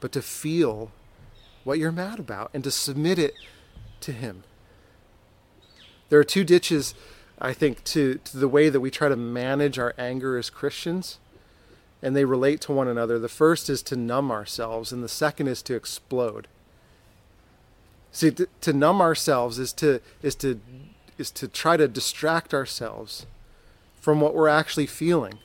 but 0.00 0.12
to 0.12 0.22
feel 0.22 0.90
what 1.64 1.78
you're 1.78 1.92
mad 1.92 2.18
about 2.18 2.50
and 2.52 2.64
to 2.64 2.70
submit 2.70 3.18
it 3.18 3.34
to 4.00 4.12
Him. 4.12 4.42
There 6.08 6.18
are 6.18 6.24
two 6.24 6.44
ditches, 6.44 6.94
I 7.40 7.54
think, 7.54 7.84
to, 7.84 8.16
to 8.24 8.36
the 8.36 8.48
way 8.48 8.68
that 8.68 8.80
we 8.80 8.90
try 8.90 9.08
to 9.08 9.16
manage 9.16 9.78
our 9.78 9.94
anger 9.96 10.36
as 10.36 10.50
Christians 10.50 11.18
and 12.02 12.16
they 12.16 12.24
relate 12.24 12.60
to 12.62 12.72
one 12.72 12.88
another. 12.88 13.18
The 13.18 13.28
first 13.28 13.70
is 13.70 13.82
to 13.84 13.96
numb 13.96 14.30
ourselves, 14.30 14.92
and 14.92 15.02
the 15.02 15.08
second 15.08 15.46
is 15.46 15.62
to 15.62 15.74
explode. 15.74 16.48
See, 18.10 18.30
to, 18.32 18.48
to 18.60 18.72
numb 18.72 19.00
ourselves 19.00 19.58
is 19.58 19.72
to 19.74 20.00
is 20.22 20.34
to 20.36 20.60
is 21.16 21.30
to 21.30 21.48
try 21.48 21.76
to 21.76 21.88
distract 21.88 22.52
ourselves 22.52 23.26
from 24.00 24.20
what 24.20 24.34
we're 24.34 24.48
actually 24.48 24.86
feeling. 24.86 25.38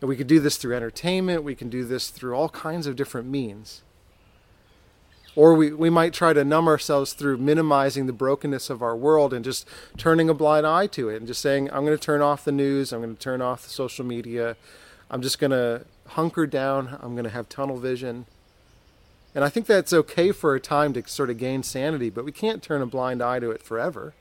And 0.00 0.08
we 0.08 0.16
could 0.16 0.26
do 0.26 0.40
this 0.40 0.56
through 0.56 0.74
entertainment. 0.74 1.44
We 1.44 1.54
can 1.54 1.68
do 1.68 1.84
this 1.84 2.10
through 2.10 2.34
all 2.34 2.48
kinds 2.48 2.86
of 2.86 2.96
different 2.96 3.28
means. 3.28 3.82
Or 5.36 5.54
we, 5.54 5.72
we 5.72 5.90
might 5.90 6.12
try 6.12 6.32
to 6.32 6.44
numb 6.44 6.66
ourselves 6.66 7.12
through 7.12 7.38
minimizing 7.38 8.06
the 8.06 8.12
brokenness 8.12 8.68
of 8.68 8.82
our 8.82 8.96
world 8.96 9.32
and 9.32 9.44
just 9.44 9.66
turning 9.96 10.28
a 10.28 10.34
blind 10.34 10.66
eye 10.66 10.88
to 10.88 11.08
it 11.08 11.16
and 11.16 11.26
just 11.26 11.40
saying, 11.40 11.70
I'm 11.72 11.84
going 11.84 11.96
to 11.96 12.02
turn 12.02 12.20
off 12.20 12.44
the 12.44 12.52
news, 12.52 12.92
I'm 12.92 13.00
going 13.00 13.14
to 13.14 13.20
turn 13.20 13.40
off 13.40 13.62
the 13.62 13.70
social 13.70 14.04
media, 14.04 14.56
I'm 15.10 15.22
just 15.22 15.38
going 15.38 15.52
to 15.52 15.84
hunker 16.08 16.46
down, 16.46 16.98
I'm 17.00 17.12
going 17.12 17.24
to 17.24 17.30
have 17.30 17.48
tunnel 17.48 17.78
vision. 17.78 18.26
And 19.34 19.44
I 19.44 19.48
think 19.48 19.66
that's 19.66 19.92
okay 19.92 20.32
for 20.32 20.56
a 20.56 20.60
time 20.60 20.92
to 20.94 21.06
sort 21.06 21.30
of 21.30 21.38
gain 21.38 21.62
sanity, 21.62 22.10
but 22.10 22.24
we 22.24 22.32
can't 22.32 22.62
turn 22.62 22.82
a 22.82 22.86
blind 22.86 23.22
eye 23.22 23.38
to 23.38 23.52
it 23.52 23.62
forever. 23.62 24.14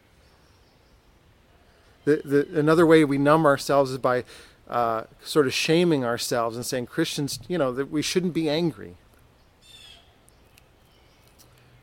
The, 2.05 2.21
the, 2.23 2.59
another 2.59 2.85
way 2.85 3.03
we 3.03 3.17
numb 3.17 3.45
ourselves 3.45 3.91
is 3.91 3.97
by 3.97 4.23
uh, 4.69 5.03
sort 5.23 5.47
of 5.47 5.53
shaming 5.53 6.05
ourselves 6.05 6.55
and 6.55 6.65
saying 6.65 6.85
Christians, 6.85 7.39
you 7.47 7.57
know, 7.57 7.71
that 7.73 7.89
we 7.89 8.03
shouldn't 8.03 8.33
be 8.33 8.47
angry. 8.47 8.95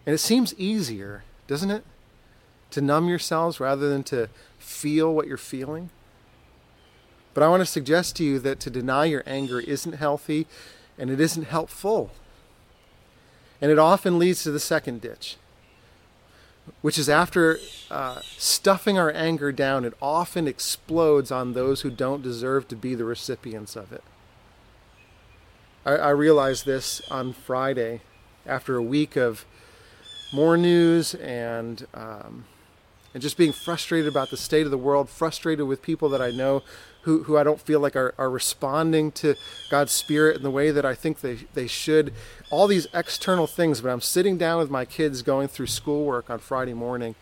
And 0.06 0.14
it 0.14 0.18
seems 0.18 0.54
easier, 0.54 1.24
doesn't 1.48 1.70
it? 1.70 1.84
To 2.70 2.80
numb 2.80 3.08
yourselves 3.08 3.60
rather 3.60 3.88
than 3.88 4.04
to 4.04 4.28
feel 4.58 5.12
what 5.12 5.26
you're 5.26 5.36
feeling. 5.36 5.90
But 7.34 7.42
I 7.42 7.48
want 7.48 7.60
to 7.60 7.66
suggest 7.66 8.16
to 8.16 8.24
you 8.24 8.38
that 8.38 8.60
to 8.60 8.70
deny 8.70 9.04
your 9.04 9.22
anger 9.26 9.60
isn't 9.60 9.96
healthy 9.96 10.46
and 10.96 11.10
it 11.10 11.20
isn't 11.20 11.48
helpful. 11.48 12.12
And 13.60 13.70
it 13.70 13.78
often 13.78 14.18
leads 14.18 14.42
to 14.44 14.50
the 14.50 14.60
second 14.60 15.00
ditch, 15.00 15.36
which 16.82 16.98
is 16.98 17.08
after 17.08 17.58
uh, 17.90 18.20
stuffing 18.38 18.98
our 18.98 19.10
anger 19.10 19.52
down, 19.52 19.84
it 19.84 19.94
often 20.00 20.46
explodes 20.46 21.30
on 21.30 21.52
those 21.52 21.80
who 21.82 21.90
don't 21.90 22.22
deserve 22.22 22.68
to 22.68 22.76
be 22.76 22.94
the 22.94 23.04
recipients 23.04 23.76
of 23.76 23.92
it. 23.92 24.04
I, 25.84 25.92
I 25.92 26.10
realized 26.10 26.64
this 26.64 27.00
on 27.10 27.32
Friday 27.32 28.02
after 28.46 28.76
a 28.76 28.82
week 28.82 29.16
of 29.16 29.44
more 30.32 30.56
news 30.56 31.14
and 31.14 31.86
um, 31.94 32.44
and 33.16 33.22
just 33.22 33.38
being 33.38 33.52
frustrated 33.52 34.06
about 34.06 34.28
the 34.28 34.36
state 34.36 34.66
of 34.66 34.70
the 34.70 34.76
world, 34.76 35.08
frustrated 35.08 35.66
with 35.66 35.80
people 35.80 36.10
that 36.10 36.20
I 36.20 36.30
know 36.32 36.62
who, 37.06 37.22
who 37.22 37.38
I 37.38 37.44
don't 37.44 37.58
feel 37.58 37.80
like 37.80 37.96
are, 37.96 38.12
are 38.18 38.28
responding 38.28 39.10
to 39.12 39.36
God's 39.70 39.92
Spirit 39.92 40.36
in 40.36 40.42
the 40.42 40.50
way 40.50 40.70
that 40.70 40.84
I 40.84 40.94
think 40.94 41.20
they, 41.20 41.36
they 41.54 41.66
should. 41.66 42.12
All 42.50 42.66
these 42.66 42.88
external 42.92 43.46
things, 43.46 43.80
but 43.80 43.90
I'm 43.90 44.02
sitting 44.02 44.36
down 44.36 44.58
with 44.58 44.70
my 44.70 44.84
kids 44.84 45.22
going 45.22 45.48
through 45.48 45.68
schoolwork 45.68 46.28
on 46.28 46.40
Friday 46.40 46.74
morning, 46.74 47.14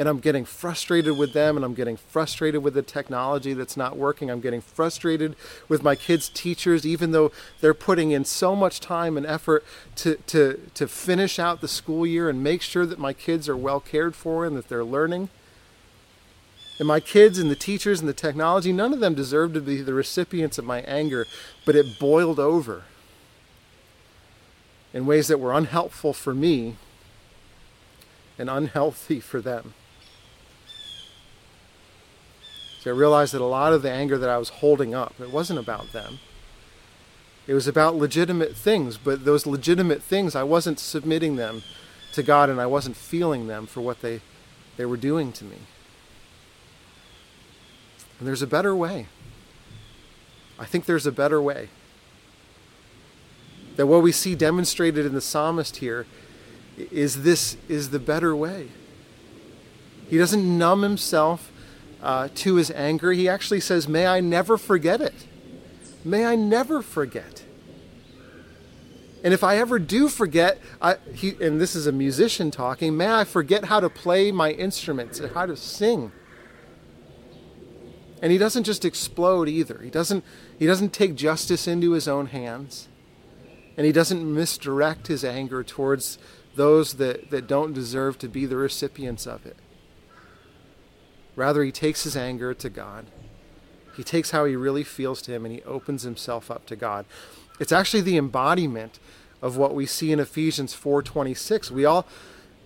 and 0.00 0.08
I'm 0.08 0.18
getting 0.18 0.46
frustrated 0.46 1.18
with 1.18 1.34
them, 1.34 1.56
and 1.56 1.64
I'm 1.64 1.74
getting 1.74 1.98
frustrated 1.98 2.62
with 2.62 2.72
the 2.72 2.80
technology 2.80 3.52
that's 3.52 3.76
not 3.76 3.98
working. 3.98 4.30
I'm 4.30 4.40
getting 4.40 4.62
frustrated 4.62 5.36
with 5.68 5.82
my 5.82 5.94
kids' 5.94 6.30
teachers, 6.30 6.86
even 6.86 7.10
though 7.10 7.32
they're 7.60 7.74
putting 7.74 8.10
in 8.10 8.24
so 8.24 8.56
much 8.56 8.80
time 8.80 9.18
and 9.18 9.26
effort 9.26 9.62
to, 9.96 10.14
to, 10.28 10.58
to 10.72 10.88
finish 10.88 11.38
out 11.38 11.60
the 11.60 11.68
school 11.68 12.06
year 12.06 12.30
and 12.30 12.42
make 12.42 12.62
sure 12.62 12.86
that 12.86 12.98
my 12.98 13.12
kids 13.12 13.46
are 13.46 13.56
well 13.58 13.78
cared 13.78 14.16
for 14.16 14.46
and 14.46 14.56
that 14.56 14.70
they're 14.70 14.82
learning. 14.82 15.28
And 16.78 16.88
my 16.88 17.00
kids 17.00 17.38
and 17.38 17.50
the 17.50 17.54
teachers 17.54 18.00
and 18.00 18.08
the 18.08 18.14
technology, 18.14 18.72
none 18.72 18.94
of 18.94 19.00
them 19.00 19.12
deserved 19.12 19.52
to 19.52 19.60
be 19.60 19.82
the 19.82 19.92
recipients 19.92 20.56
of 20.56 20.64
my 20.64 20.80
anger, 20.80 21.26
but 21.66 21.76
it 21.76 21.98
boiled 21.98 22.40
over 22.40 22.84
in 24.94 25.04
ways 25.04 25.28
that 25.28 25.38
were 25.38 25.52
unhelpful 25.52 26.14
for 26.14 26.34
me 26.34 26.76
and 28.38 28.48
unhealthy 28.48 29.20
for 29.20 29.42
them. 29.42 29.74
So 32.80 32.90
I 32.90 32.94
realized 32.94 33.34
that 33.34 33.42
a 33.42 33.44
lot 33.44 33.74
of 33.74 33.82
the 33.82 33.90
anger 33.90 34.16
that 34.16 34.30
I 34.30 34.38
was 34.38 34.48
holding 34.48 34.94
up, 34.94 35.14
it 35.20 35.30
wasn't 35.30 35.58
about 35.58 35.92
them. 35.92 36.18
It 37.46 37.52
was 37.52 37.68
about 37.68 37.96
legitimate 37.96 38.56
things, 38.56 38.96
but 38.96 39.24
those 39.24 39.46
legitimate 39.46 40.02
things, 40.02 40.34
I 40.34 40.44
wasn't 40.44 40.78
submitting 40.78 41.36
them 41.36 41.62
to 42.12 42.22
God 42.22 42.48
and 42.48 42.60
I 42.60 42.66
wasn't 42.66 42.96
feeling 42.96 43.48
them 43.48 43.66
for 43.66 43.82
what 43.82 44.00
they, 44.00 44.20
they 44.76 44.86
were 44.86 44.96
doing 44.96 45.30
to 45.32 45.44
me. 45.44 45.58
And 48.18 48.26
there's 48.26 48.42
a 48.42 48.46
better 48.46 48.74
way. 48.74 49.06
I 50.58 50.64
think 50.64 50.86
there's 50.86 51.06
a 51.06 51.12
better 51.12 51.40
way. 51.40 51.68
That 53.76 53.86
what 53.86 54.02
we 54.02 54.12
see 54.12 54.34
demonstrated 54.34 55.04
in 55.04 55.12
the 55.12 55.20
psalmist 55.20 55.78
here 55.78 56.06
is 56.78 57.24
this 57.24 57.56
is 57.68 57.90
the 57.90 57.98
better 57.98 58.34
way. 58.34 58.68
He 60.08 60.16
doesn't 60.18 60.58
numb 60.58 60.82
himself 60.82 61.50
uh, 62.02 62.28
to 62.34 62.56
his 62.56 62.70
anger. 62.70 63.12
He 63.12 63.28
actually 63.28 63.60
says, 63.60 63.88
May 63.88 64.06
I 64.06 64.20
never 64.20 64.56
forget 64.56 65.00
it. 65.00 65.26
May 66.04 66.24
I 66.24 66.34
never 66.34 66.82
forget. 66.82 67.44
And 69.22 69.34
if 69.34 69.44
I 69.44 69.58
ever 69.58 69.78
do 69.78 70.08
forget, 70.08 70.58
I, 70.80 70.96
he, 71.14 71.34
and 71.40 71.60
this 71.60 71.76
is 71.76 71.86
a 71.86 71.92
musician 71.92 72.50
talking, 72.50 72.96
may 72.96 73.12
I 73.12 73.24
forget 73.24 73.66
how 73.66 73.80
to 73.80 73.90
play 73.90 74.32
my 74.32 74.50
instruments 74.52 75.20
and 75.20 75.32
how 75.34 75.44
to 75.44 75.56
sing. 75.56 76.10
And 78.22 78.32
he 78.32 78.38
doesn't 78.38 78.64
just 78.64 78.84
explode 78.84 79.48
either. 79.48 79.80
He 79.82 79.90
doesn't, 79.90 80.24
he 80.58 80.66
doesn't 80.66 80.92
take 80.92 81.14
justice 81.14 81.66
into 81.66 81.92
his 81.92 82.08
own 82.08 82.26
hands. 82.26 82.88
And 83.76 83.86
he 83.86 83.92
doesn't 83.92 84.22
misdirect 84.22 85.06
his 85.06 85.24
anger 85.24 85.62
towards 85.62 86.18
those 86.54 86.94
that, 86.94 87.30
that 87.30 87.46
don't 87.46 87.72
deserve 87.72 88.18
to 88.18 88.28
be 88.28 88.46
the 88.46 88.56
recipients 88.56 89.26
of 89.26 89.46
it. 89.46 89.56
Rather, 91.36 91.62
he 91.62 91.72
takes 91.72 92.04
his 92.04 92.16
anger 92.16 92.54
to 92.54 92.68
God. 92.68 93.06
He 93.96 94.04
takes 94.04 94.30
how 94.30 94.44
he 94.44 94.56
really 94.56 94.84
feels 94.84 95.20
to 95.22 95.32
him 95.32 95.44
and 95.44 95.54
he 95.54 95.62
opens 95.62 96.02
himself 96.02 96.50
up 96.50 96.66
to 96.66 96.76
God. 96.76 97.04
It's 97.58 97.72
actually 97.72 98.00
the 98.00 98.16
embodiment 98.16 98.98
of 99.42 99.56
what 99.56 99.74
we 99.74 99.86
see 99.86 100.12
in 100.12 100.20
Ephesians 100.20 100.74
4:26. 100.74 101.70
We 101.70 101.84
all 101.84 102.06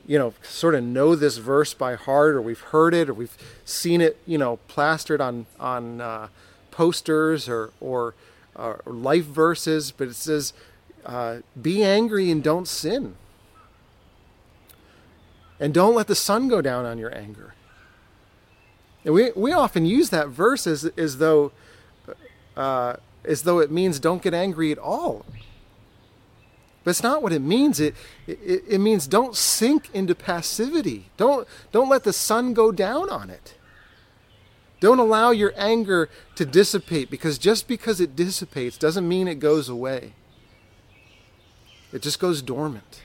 you 0.07 0.19
know, 0.19 0.35
sort 0.43 0.75
of 0.75 0.85
know 0.85 1.15
this 1.15 1.39
verse 1.39 1.73
by 1.73 1.95
heart, 1.95 2.35
or 2.35 2.43
we've 2.43 2.61
heard 2.61 2.95
it, 2.95 3.09
or 3.09 3.15
we've 3.15 3.37
seen 3.65 4.01
it, 4.01 4.19
you 4.27 4.39
know, 4.39 4.59
plastered 4.69 5.21
on 5.21 5.47
on 5.59 6.01
uh, 6.01 6.29
posters 6.71 7.49
or 7.49 7.71
or, 7.81 8.15
uh, 8.57 8.75
life 8.85 9.25
verses. 9.25 9.91
But 9.91 10.09
it 10.09 10.15
says, 10.15 10.53
uh, 11.07 11.39
"Be 11.61 11.83
angry 11.83 12.31
and 12.31 12.43
don't 12.43 12.69
sin, 12.69 13.17
and 15.59 15.73
don't 15.73 15.95
let 15.95 16.07
the 16.07 16.15
sun 16.15 16.49
go 16.49 16.61
down 16.61 16.85
on 16.85 16.99
your 16.99 17.15
anger." 17.15 17.55
And 19.05 19.15
we 19.15 19.33
we 19.37 19.53
often 19.53 19.85
use 19.85 20.11
that 20.11 20.29
verse 20.29 20.67
as 20.67 20.85
as 20.97 21.19
though 21.19 21.53
uh, 22.57 22.97
as 23.25 23.43
though 23.43 23.59
it 23.59 23.71
means 23.71 23.99
don't 24.01 24.23
get 24.23 24.35
angry 24.35 24.73
at 24.73 24.79
all. 24.79 25.25
But 26.85 26.91
it's 26.91 27.03
not 27.03 27.23
what 27.23 27.33
it 27.33 27.41
means. 27.41 27.81
It, 27.81 27.95
it, 28.27 28.65
it 28.69 28.79
means 28.79 29.07
don't 29.07 29.35
sink 29.35 29.89
into 29.95 30.15
passivity. 30.15 31.07
Don't, 31.17 31.49
don't 31.73 31.89
let 31.89 32.05
the 32.05 32.13
sun 32.13 32.53
go 32.53 32.71
down 32.71 33.09
on 33.09 33.31
it. 33.31 33.55
Don't 34.81 34.99
allow 34.99 35.31
your 35.31 35.55
anger 35.57 36.11
to 36.37 36.45
dissipate 36.45 37.11
because 37.11 37.39
just 37.39 37.67
because 37.67 38.03
it 38.03 38.15
dissipates 38.15 38.77
doesn't 38.77 39.09
mean 39.09 39.29
it 39.29 39.37
goes 39.37 39.71
away. 39.71 40.13
It 41.91 42.03
just 42.03 42.21
goes 42.21 42.43
dormant. 42.43 43.01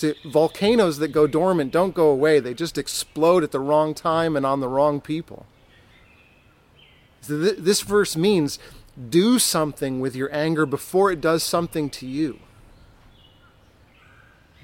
See, 0.00 0.14
volcanoes 0.24 0.96
that 0.96 1.08
go 1.08 1.26
dormant 1.26 1.72
don't 1.72 1.94
go 1.94 2.08
away, 2.08 2.40
they 2.40 2.54
just 2.54 2.78
explode 2.78 3.44
at 3.44 3.50
the 3.50 3.60
wrong 3.60 3.92
time 3.92 4.34
and 4.34 4.46
on 4.46 4.60
the 4.60 4.68
wrong 4.68 4.98
people. 4.98 5.44
So 7.20 7.38
th- 7.38 7.58
this 7.58 7.82
verse 7.82 8.16
means 8.16 8.58
do 9.10 9.38
something 9.38 10.00
with 10.00 10.16
your 10.16 10.34
anger 10.34 10.64
before 10.64 11.12
it 11.12 11.20
does 11.20 11.42
something 11.42 11.90
to 11.90 12.06
you. 12.06 12.38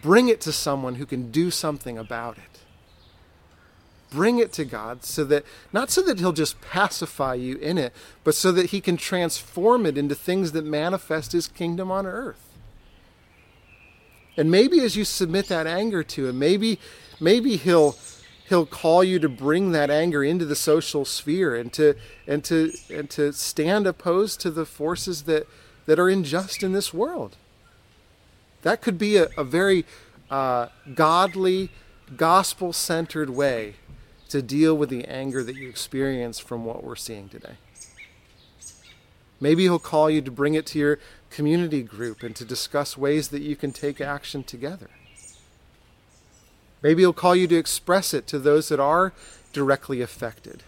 Bring 0.01 0.29
it 0.31 0.40
to 0.40 0.53
someone 0.53 0.94
who 0.94 1.05
can 1.05 1.31
do 1.31 1.51
something 1.51 1.99
about 1.99 2.38
it. 2.38 2.61
Bring 4.09 4.38
it 4.38 4.55
to 4.55 4.64
God 4.64 5.05
so 5.05 5.22
that, 5.25 5.44
not 5.70 5.90
so 5.90 6.01
that 6.01 6.18
He'll 6.18 6.33
just 6.33 6.62
pacify 6.62 7.35
you 7.35 7.59
in 7.59 7.77
it, 7.77 7.92
but 8.25 8.35
so 8.35 8.53
that 8.53 8.70
He 8.70 8.81
can 8.81 8.96
transform 8.96 9.85
it 9.85 9.99
into 9.99 10.14
things 10.14 10.53
that 10.53 10.64
manifest 10.64 11.33
His 11.33 11.46
kingdom 11.46 11.90
on 11.90 12.07
earth. 12.07 12.45
And 14.37 14.51
maybe 14.51 14.81
as 14.81 14.96
you 14.96 15.05
submit 15.05 15.49
that 15.49 15.66
anger 15.66 16.03
to 16.03 16.29
Him, 16.29 16.38
maybe, 16.38 16.79
maybe 17.20 17.57
He'll 17.57 17.96
he'll 18.49 18.66
call 18.66 19.03
you 19.03 19.18
to 19.18 19.29
bring 19.29 19.72
that 19.72 19.90
anger 19.90 20.22
into 20.22 20.44
the 20.44 20.55
social 20.55 21.05
sphere 21.05 21.57
and 21.57 21.72
to 21.72 21.94
and 22.27 22.44
to 22.44 22.72
and 22.92 23.11
to 23.11 23.33
stand 23.33 23.87
opposed 23.87 24.40
to 24.40 24.51
the 24.51 24.64
forces 24.64 25.22
that 25.22 25.49
that 25.87 25.99
are 25.99 26.09
unjust 26.09 26.62
in 26.62 26.72
this 26.72 26.92
world. 26.92 27.37
That 28.62 28.81
could 28.83 28.99
be 28.99 29.16
a, 29.16 29.29
a 29.37 29.44
very 29.44 29.85
uh, 30.31 30.68
godly, 30.94 31.70
gospel 32.16 32.72
centered 32.72 33.31
way 33.31 33.75
to 34.29 34.42
deal 34.42 34.77
with 34.77 34.90
the 34.90 35.05
anger 35.05 35.44
that 35.44 35.55
you 35.55 35.68
experience 35.68 36.40
from 36.40 36.64
what 36.64 36.83
we're 36.83 36.96
seeing 36.96 37.29
today. 37.29 37.55
Maybe 39.40 39.64
he'll 39.64 39.79
call 39.79 40.11
you 40.11 40.20
to 40.22 40.31
bring 40.31 40.55
it 40.55 40.66
to 40.66 40.79
your 40.79 40.99
community 41.37 41.83
group 41.83 42.22
and 42.22 42.35
to 42.35 42.46
discuss 42.46 42.96
ways 42.96 43.29
that 43.29 43.42
you 43.42 43.55
can 43.55 43.70
take 43.70 44.01
action 44.01 44.42
together. 44.42 44.88
Maybe 46.83 47.03
he'll 47.03 47.12
call 47.12 47.37
you 47.37 47.46
to 47.49 47.57
express 47.57 48.14
it 48.14 48.27
to 48.29 48.38
those 48.38 48.70
that 48.70 48.81
are 48.81 49.12
directly 49.53 50.01
affected. 50.01 50.62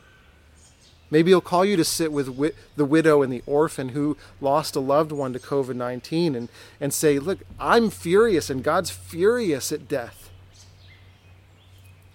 Maybe 1.10 1.30
he'll 1.30 1.40
call 1.40 1.64
you 1.64 1.78
to 1.78 1.84
sit 1.86 2.12
with 2.12 2.26
wi- 2.26 2.52
the 2.76 2.84
widow 2.84 3.22
and 3.22 3.32
the 3.32 3.42
orphan 3.46 3.90
who 3.90 4.18
lost 4.42 4.76
a 4.76 4.80
loved 4.80 5.10
one 5.10 5.32
to 5.32 5.38
COVID 5.38 5.74
19 5.74 6.34
and, 6.34 6.50
and 6.82 6.92
say, 6.92 7.18
Look, 7.18 7.38
I'm 7.58 7.88
furious 7.88 8.50
and 8.50 8.62
God's 8.62 8.90
furious 8.90 9.72
at 9.72 9.88
death. 9.88 10.27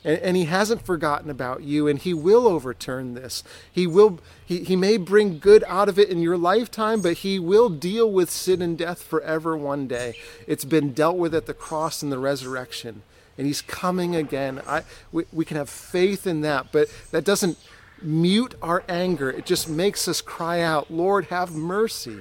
And, 0.04 0.20
and 0.20 0.38
he 0.38 0.46
hasn't 0.46 0.86
forgotten 0.86 1.30
about 1.30 1.64
you 1.64 1.88
and 1.88 2.00
he 2.00 2.14
will 2.14 2.48
overturn 2.48 3.14
this. 3.14 3.44
He, 3.72 3.88
will, 3.88 4.20
he, 4.46 4.64
he 4.64 4.76
may 4.76 4.98
bring 4.98 5.40
good 5.40 5.64
out 5.68 5.90
of 5.90 5.98
it 5.98 6.10
in 6.10 6.22
your 6.22 6.38
lifetime, 6.38 7.02
but 7.02 7.18
he 7.18 7.40
will 7.40 7.70
deal 7.70 8.12
with 8.12 8.30
sin 8.30 8.62
and 8.62 8.78
death 8.78 9.02
forever 9.02 9.56
one 9.56 9.88
day. 9.88 10.16
It's 10.48 10.66
been 10.66 10.94
dealt 10.94 11.18
with 11.18 11.34
at 11.34 11.46
the 11.46 11.54
cross 11.54 12.04
and 12.04 12.12
the 12.12 12.20
resurrection 12.20 13.04
and 13.38 13.48
he's 13.48 13.62
coming 13.62 14.16
again. 14.16 14.62
I, 14.68 14.84
we, 15.12 15.26
we 15.32 15.46
can 15.46 15.58
have 15.58 15.70
faith 15.70 16.28
in 16.28 16.42
that, 16.42 16.72
but 16.72 16.88
that 17.12 17.24
doesn't 17.24 17.58
mute 18.02 18.56
our 18.62 18.84
anger. 18.88 19.30
It 19.30 19.46
just 19.46 19.68
makes 19.70 20.08
us 20.08 20.22
cry 20.22 20.62
out, 20.62 20.92
Lord, 20.92 21.26
have 21.26 21.52
mercy. 21.52 22.20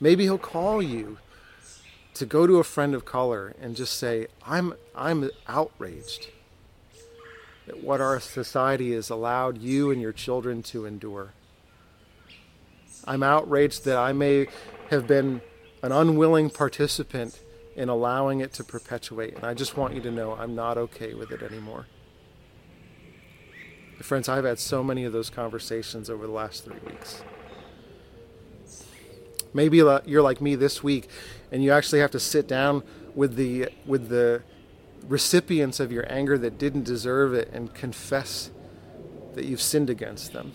Maybe 0.00 0.24
he'll 0.24 0.38
call 0.38 0.82
you 0.82 1.18
to 2.18 2.26
go 2.26 2.46
to 2.48 2.58
a 2.58 2.64
friend 2.64 2.94
of 2.94 3.04
color 3.04 3.54
and 3.60 3.76
just 3.76 3.96
say, 3.96 4.26
I'm, 4.44 4.74
I'm 4.94 5.30
outraged 5.46 6.28
at 7.68 7.82
what 7.82 8.00
our 8.00 8.18
society 8.18 8.92
has 8.92 9.08
allowed 9.08 9.58
you 9.58 9.92
and 9.92 10.00
your 10.00 10.12
children 10.12 10.62
to 10.64 10.84
endure. 10.84 11.32
I'm 13.04 13.22
outraged 13.22 13.84
that 13.84 13.96
I 13.96 14.12
may 14.12 14.48
have 14.90 15.06
been 15.06 15.40
an 15.82 15.92
unwilling 15.92 16.50
participant 16.50 17.40
in 17.76 17.88
allowing 17.88 18.40
it 18.40 18.52
to 18.54 18.64
perpetuate. 18.64 19.36
And 19.36 19.44
I 19.44 19.54
just 19.54 19.76
want 19.76 19.94
you 19.94 20.00
to 20.00 20.10
know 20.10 20.32
I'm 20.32 20.56
not 20.56 20.76
okay 20.76 21.14
with 21.14 21.30
it 21.30 21.40
anymore. 21.42 21.86
Friends, 24.00 24.28
I've 24.28 24.44
had 24.44 24.58
so 24.58 24.82
many 24.82 25.04
of 25.04 25.12
those 25.12 25.30
conversations 25.30 26.10
over 26.10 26.26
the 26.26 26.32
last 26.32 26.64
three 26.64 26.80
weeks. 26.84 27.22
Maybe 29.54 29.80
uh, 29.80 30.00
you're 30.04 30.22
like 30.22 30.40
me 30.40 30.56
this 30.56 30.82
week 30.82 31.08
and 31.50 31.62
you 31.62 31.72
actually 31.72 32.00
have 32.00 32.10
to 32.10 32.20
sit 32.20 32.46
down 32.46 32.82
with 33.14 33.36
the 33.36 33.68
with 33.86 34.08
the 34.08 34.42
recipients 35.06 35.80
of 35.80 35.90
your 35.90 36.10
anger 36.12 36.36
that 36.38 36.58
didn't 36.58 36.84
deserve 36.84 37.32
it 37.32 37.50
and 37.52 37.74
confess 37.74 38.50
that 39.34 39.44
you've 39.44 39.62
sinned 39.62 39.88
against 39.88 40.32
them 40.32 40.52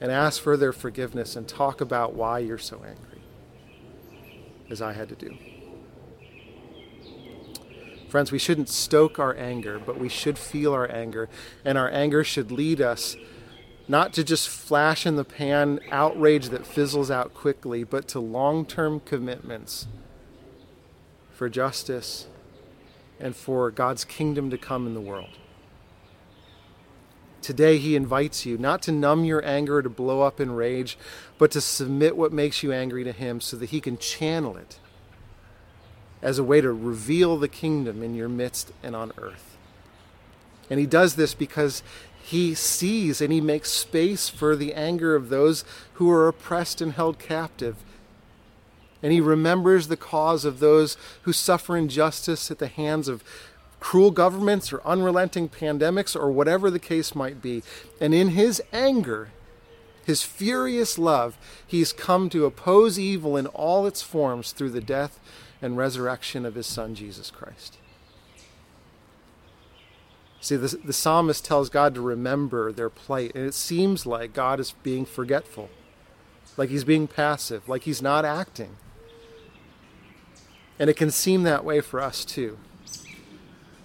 and 0.00 0.12
ask 0.12 0.40
for 0.40 0.56
their 0.56 0.72
forgiveness 0.72 1.36
and 1.36 1.48
talk 1.48 1.80
about 1.80 2.14
why 2.14 2.38
you're 2.38 2.58
so 2.58 2.76
angry 2.84 3.22
as 4.70 4.82
I 4.82 4.92
had 4.92 5.08
to 5.10 5.14
do. 5.14 5.36
Friends, 8.08 8.30
we 8.30 8.38
shouldn't 8.38 8.68
stoke 8.68 9.18
our 9.18 9.34
anger, 9.36 9.78
but 9.78 9.98
we 9.98 10.08
should 10.08 10.36
feel 10.36 10.74
our 10.74 10.90
anger, 10.90 11.30
and 11.64 11.78
our 11.78 11.90
anger 11.90 12.22
should 12.24 12.50
lead 12.50 12.80
us 12.80 13.16
not 13.92 14.14
to 14.14 14.24
just 14.24 14.48
flash 14.48 15.04
in 15.04 15.16
the 15.16 15.24
pan 15.24 15.78
outrage 15.90 16.48
that 16.48 16.66
fizzles 16.66 17.10
out 17.10 17.34
quickly, 17.34 17.84
but 17.84 18.08
to 18.08 18.18
long 18.18 18.64
term 18.64 18.98
commitments 19.00 19.86
for 21.30 21.50
justice 21.50 22.26
and 23.20 23.36
for 23.36 23.70
God's 23.70 24.06
kingdom 24.06 24.48
to 24.48 24.56
come 24.56 24.86
in 24.86 24.94
the 24.94 25.00
world. 25.00 25.36
Today, 27.42 27.76
he 27.76 27.94
invites 27.94 28.46
you 28.46 28.56
not 28.56 28.80
to 28.82 28.92
numb 28.92 29.26
your 29.26 29.44
anger 29.44 29.76
or 29.76 29.82
to 29.82 29.90
blow 29.90 30.22
up 30.22 30.40
in 30.40 30.52
rage, 30.52 30.96
but 31.36 31.50
to 31.50 31.60
submit 31.60 32.16
what 32.16 32.32
makes 32.32 32.62
you 32.62 32.72
angry 32.72 33.04
to 33.04 33.12
him 33.12 33.42
so 33.42 33.58
that 33.58 33.70
he 33.70 33.80
can 33.80 33.98
channel 33.98 34.56
it 34.56 34.78
as 36.22 36.38
a 36.38 36.44
way 36.44 36.62
to 36.62 36.72
reveal 36.72 37.36
the 37.36 37.48
kingdom 37.48 38.02
in 38.02 38.14
your 38.14 38.28
midst 38.28 38.72
and 38.82 38.96
on 38.96 39.12
earth. 39.18 39.52
And 40.70 40.80
he 40.80 40.86
does 40.86 41.16
this 41.16 41.34
because 41.34 41.82
he 42.22 42.54
sees 42.54 43.20
and 43.20 43.32
he 43.32 43.40
makes 43.40 43.70
space 43.70 44.28
for 44.28 44.54
the 44.54 44.74
anger 44.74 45.14
of 45.14 45.28
those 45.28 45.64
who 45.94 46.10
are 46.10 46.28
oppressed 46.28 46.80
and 46.80 46.92
held 46.92 47.18
captive. 47.18 47.76
And 49.02 49.12
he 49.12 49.20
remembers 49.20 49.88
the 49.88 49.96
cause 49.96 50.44
of 50.44 50.60
those 50.60 50.96
who 51.22 51.32
suffer 51.32 51.76
injustice 51.76 52.50
at 52.50 52.60
the 52.60 52.68
hands 52.68 53.08
of 53.08 53.24
cruel 53.80 54.12
governments 54.12 54.72
or 54.72 54.80
unrelenting 54.86 55.48
pandemics 55.48 56.14
or 56.14 56.30
whatever 56.30 56.70
the 56.70 56.78
case 56.78 57.14
might 57.14 57.42
be. 57.42 57.64
And 58.00 58.14
in 58.14 58.28
his 58.28 58.62
anger, 58.72 59.30
his 60.06 60.22
furious 60.22 60.98
love, 60.98 61.36
he's 61.66 61.92
come 61.92 62.30
to 62.30 62.46
oppose 62.46 62.98
evil 62.98 63.36
in 63.36 63.48
all 63.48 63.86
its 63.86 64.00
forms 64.00 64.52
through 64.52 64.70
the 64.70 64.80
death 64.80 65.18
and 65.60 65.76
resurrection 65.76 66.46
of 66.46 66.54
his 66.54 66.66
son, 66.66 66.94
Jesus 66.94 67.32
Christ. 67.32 67.78
See, 70.42 70.56
the, 70.56 70.76
the 70.84 70.92
psalmist 70.92 71.44
tells 71.44 71.70
God 71.70 71.94
to 71.94 72.00
remember 72.00 72.72
their 72.72 72.90
plight, 72.90 73.30
and 73.36 73.46
it 73.46 73.54
seems 73.54 74.06
like 74.06 74.34
God 74.34 74.58
is 74.58 74.72
being 74.82 75.04
forgetful, 75.06 75.70
like 76.56 76.68
he's 76.68 76.82
being 76.82 77.06
passive, 77.06 77.68
like 77.68 77.84
he's 77.84 78.02
not 78.02 78.24
acting. 78.24 78.76
And 80.80 80.90
it 80.90 80.96
can 80.96 81.12
seem 81.12 81.44
that 81.44 81.64
way 81.64 81.80
for 81.80 82.00
us 82.00 82.24
too. 82.24 82.58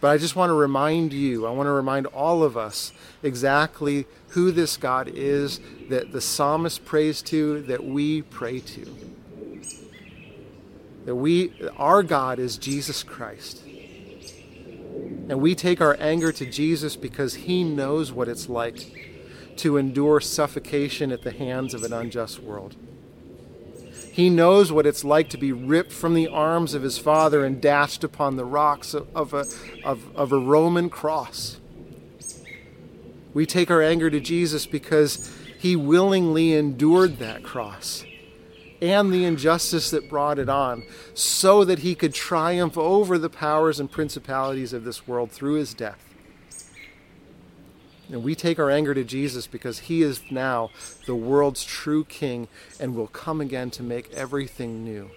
But 0.02 0.08
I 0.08 0.17
just 0.17 0.36
want 0.36 0.50
to 0.50 0.56
remind 0.56 1.13
you, 1.13 1.46
I 1.46 1.52
want 1.52 1.67
to 1.67 1.72
remind 1.72 2.08
all 2.08 2.41
of 2.41 2.58
us 2.58 2.91
exactly 3.22 4.08
who 4.30 4.50
this 4.50 4.78
God 4.78 5.12
is 5.13 5.60
that 5.89 6.12
the 6.12 6.22
psalmist 6.22 6.86
prays 6.86 7.22
to, 7.24 7.62
that 7.63 7.84
we 7.84 8.24
pray 8.24 8.62
to. 8.62 8.98
That 11.06 11.15
we 11.15 11.54
our 11.78 12.02
God 12.02 12.39
is 12.39 12.58
Jesus 12.58 13.04
Christ. 13.04 13.62
And 15.29 15.41
we 15.41 15.55
take 15.55 15.81
our 15.81 15.97
anger 15.99 16.31
to 16.31 16.45
Jesus 16.45 16.95
because 16.95 17.36
he 17.36 17.63
knows 17.63 18.12
what 18.12 18.27
it's 18.27 18.47
like 18.47 19.55
to 19.57 19.77
endure 19.77 20.19
suffocation 20.19 21.12
at 21.12 21.23
the 21.23 21.31
hands 21.31 21.73
of 21.73 21.83
an 21.83 21.93
unjust 21.93 22.39
world. 22.41 22.75
He 24.12 24.29
knows 24.29 24.71
what 24.71 24.88
it's 24.88 25.03
like 25.03 25.29
to 25.29 25.38
be 25.38 25.51
ripped 25.51 25.91
from 25.91 26.13
the 26.13 26.27
arms 26.27 26.73
of 26.73 26.81
his 26.81 26.97
father 26.97 27.45
and 27.45 27.62
dashed 27.62 28.03
upon 28.03 28.36
the 28.36 28.45
rocks 28.45 28.95
of 28.95 29.33
a, 29.33 29.45
of, 29.83 30.15
of 30.15 30.31
a 30.31 30.39
Roman 30.39 30.89
cross. 30.89 31.60
We 33.33 33.45
take 33.45 33.69
our 33.69 33.83
anger 33.83 34.10
to 34.10 34.19
Jesus 34.19 34.65
because 34.65 35.31
he 35.60 35.75
willingly 35.75 36.53
endured 36.53 37.19
that 37.19 37.43
cross 37.43 38.05
and 38.82 39.12
the 39.12 39.26
injustice 39.26 39.90
that 39.92 40.10
brought 40.10 40.40
it 40.40 40.50
on, 40.50 40.84
so 41.13 41.63
that 41.63 41.80
he 41.80 41.96
could 41.96 42.13
triumph 42.13 42.78
over 42.78 43.18
the 43.18 43.30
powers 43.30 43.80
and 43.80 43.92
principalities 43.92 44.74
of 44.74 44.84
this 44.84 45.08
world 45.08 45.32
through 45.32 45.56
his 45.56 45.74
death. 45.74 46.08
And 48.10 48.24
we 48.24 48.36
take 48.36 48.58
our 48.58 48.72
anger 48.72 48.94
to 48.94 49.04
Jesus 49.04 49.48
because 49.48 49.80
he 49.80 50.02
is 50.02 50.22
now 50.32 50.70
the 51.06 51.16
world's 51.16 51.66
true 51.66 52.06
king 52.06 52.48
and 52.80 52.96
will 52.96 53.08
come 53.08 53.42
again 53.42 53.70
to 53.72 53.84
make 53.84 54.12
everything 54.13 54.84
new. 54.84 55.10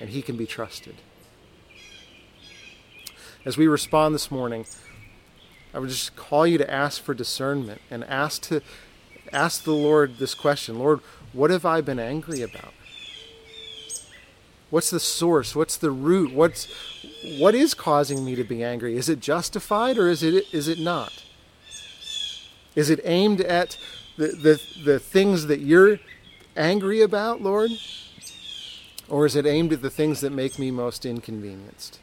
And 0.00 0.10
he 0.10 0.22
can 0.22 0.36
be 0.36 0.46
trusted. 0.46 0.96
As 3.44 3.58
we 3.58 3.66
respond 3.66 4.14
this 4.14 4.30
morning, 4.30 4.64
I 5.74 5.78
would 5.78 5.90
just 5.90 6.16
call 6.16 6.46
you 6.46 6.56
to 6.58 6.70
ask 6.70 7.02
for 7.02 7.14
discernment 7.14 7.80
and 7.90 8.02
ask 8.04 8.42
to 8.42 8.62
ask 9.32 9.64
the 9.64 9.72
Lord 9.72 10.18
this 10.18 10.34
question 10.34 10.78
Lord, 10.78 11.00
what 11.32 11.50
have 11.50 11.64
I 11.64 11.80
been 11.80 11.98
angry 11.98 12.42
about? 12.42 12.72
What's 14.70 14.90
the 14.90 15.00
source? 15.00 15.56
What's 15.56 15.76
the 15.76 15.90
root? 15.90 16.32
What's 16.32 16.68
what 17.38 17.54
is 17.54 17.74
causing 17.74 18.24
me 18.24 18.36
to 18.36 18.44
be 18.44 18.62
angry? 18.62 18.96
Is 18.96 19.08
it 19.08 19.20
justified 19.20 19.98
or 19.98 20.08
is 20.08 20.22
it 20.22 20.44
is 20.52 20.68
it 20.68 20.78
not? 20.78 21.24
Is 22.76 22.88
it 22.88 23.00
aimed 23.04 23.40
at 23.40 23.76
the, 24.16 24.28
the, 24.28 24.62
the 24.84 24.98
things 24.98 25.46
that 25.46 25.60
you're 25.60 25.98
angry 26.56 27.02
about, 27.02 27.42
Lord? 27.42 27.72
Or 29.08 29.26
is 29.26 29.34
it 29.34 29.44
aimed 29.44 29.72
at 29.72 29.82
the 29.82 29.90
things 29.90 30.20
that 30.20 30.30
make 30.30 30.56
me 30.56 30.70
most 30.70 31.04
inconvenienced? 31.04 31.98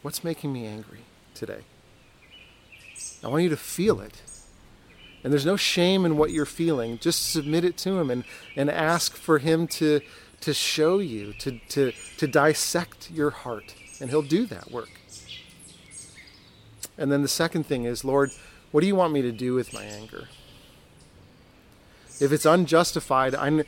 What's 0.00 0.24
making 0.24 0.52
me 0.52 0.66
angry 0.66 1.00
today? 1.34 1.60
I 3.22 3.28
want 3.28 3.42
you 3.42 3.50
to 3.50 3.56
feel 3.56 4.00
it. 4.00 4.22
And 5.22 5.32
there's 5.32 5.46
no 5.46 5.56
shame 5.56 6.04
in 6.04 6.16
what 6.16 6.30
you're 6.30 6.46
feeling. 6.46 6.98
Just 6.98 7.30
submit 7.30 7.64
it 7.64 7.76
to 7.78 7.98
Him 7.98 8.10
and, 8.10 8.24
and 8.56 8.70
ask 8.70 9.16
for 9.16 9.38
Him 9.38 9.66
to, 9.68 10.00
to 10.40 10.54
show 10.54 10.98
you, 10.98 11.32
to, 11.34 11.58
to, 11.70 11.92
to 12.18 12.26
dissect 12.26 13.10
your 13.10 13.30
heart. 13.30 13.74
And 14.00 14.10
He'll 14.10 14.22
do 14.22 14.46
that 14.46 14.70
work. 14.70 14.90
And 16.96 17.10
then 17.12 17.22
the 17.22 17.28
second 17.28 17.64
thing 17.64 17.84
is, 17.84 18.04
Lord, 18.04 18.30
what 18.70 18.80
do 18.80 18.86
you 18.86 18.94
want 18.94 19.12
me 19.12 19.22
to 19.22 19.32
do 19.32 19.54
with 19.54 19.72
my 19.72 19.84
anger? 19.84 20.28
If 22.20 22.32
it's 22.32 22.44
unjustified, 22.44 23.34
I'm, 23.34 23.62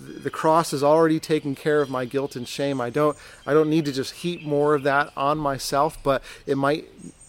the 0.00 0.30
cross 0.30 0.72
has 0.72 0.82
already 0.82 1.20
taken 1.20 1.54
care 1.54 1.80
of 1.80 1.88
my 1.88 2.04
guilt 2.04 2.34
and 2.34 2.46
shame. 2.46 2.80
I 2.80 2.90
don't, 2.90 3.16
I 3.46 3.54
don't 3.54 3.70
need 3.70 3.84
to 3.84 3.92
just 3.92 4.14
heap 4.14 4.42
more 4.42 4.74
of 4.74 4.82
that 4.82 5.12
on 5.16 5.38
myself, 5.38 5.96
but 6.02 6.22
it 6.44 6.56
might 6.56 6.88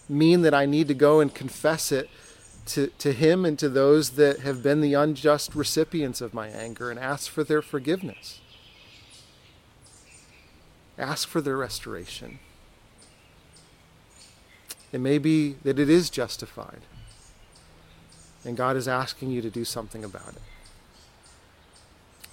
mean 0.10 0.42
that 0.42 0.56
I 0.56 0.66
need 0.66 0.88
to 0.88 0.96
go 0.96 1.20
and 1.20 1.34
confess 1.34 1.92
it 1.92 2.10
to, 2.70 2.88
to 3.00 3.12
him 3.12 3.46
and 3.46 3.58
to 3.60 3.70
those 3.70 4.12
that 4.12 4.40
have 4.40 4.62
been 4.62 4.82
the 4.82 4.94
unjust 4.94 5.56
recipients 5.56 6.22
of 6.22 6.34
my 6.34 6.48
anger 6.48 6.92
and 6.92 7.00
ask 7.00 7.30
for 7.30 7.44
their 7.44 7.62
forgiveness. 7.62 8.40
Ask 10.98 11.28
for 11.28 11.42
their 11.42 11.58
restoration. 11.58 12.40
It 14.92 15.00
may 15.00 15.18
be 15.18 15.54
that 15.64 15.80
it 15.80 15.90
is 15.90 16.10
justified, 16.10 16.82
and 18.44 18.58
God 18.58 18.76
is 18.76 18.88
asking 18.88 19.32
you 19.32 19.42
to 19.42 19.50
do 19.50 19.64
something 19.64 20.04
about 20.04 20.36
it. 20.36 20.42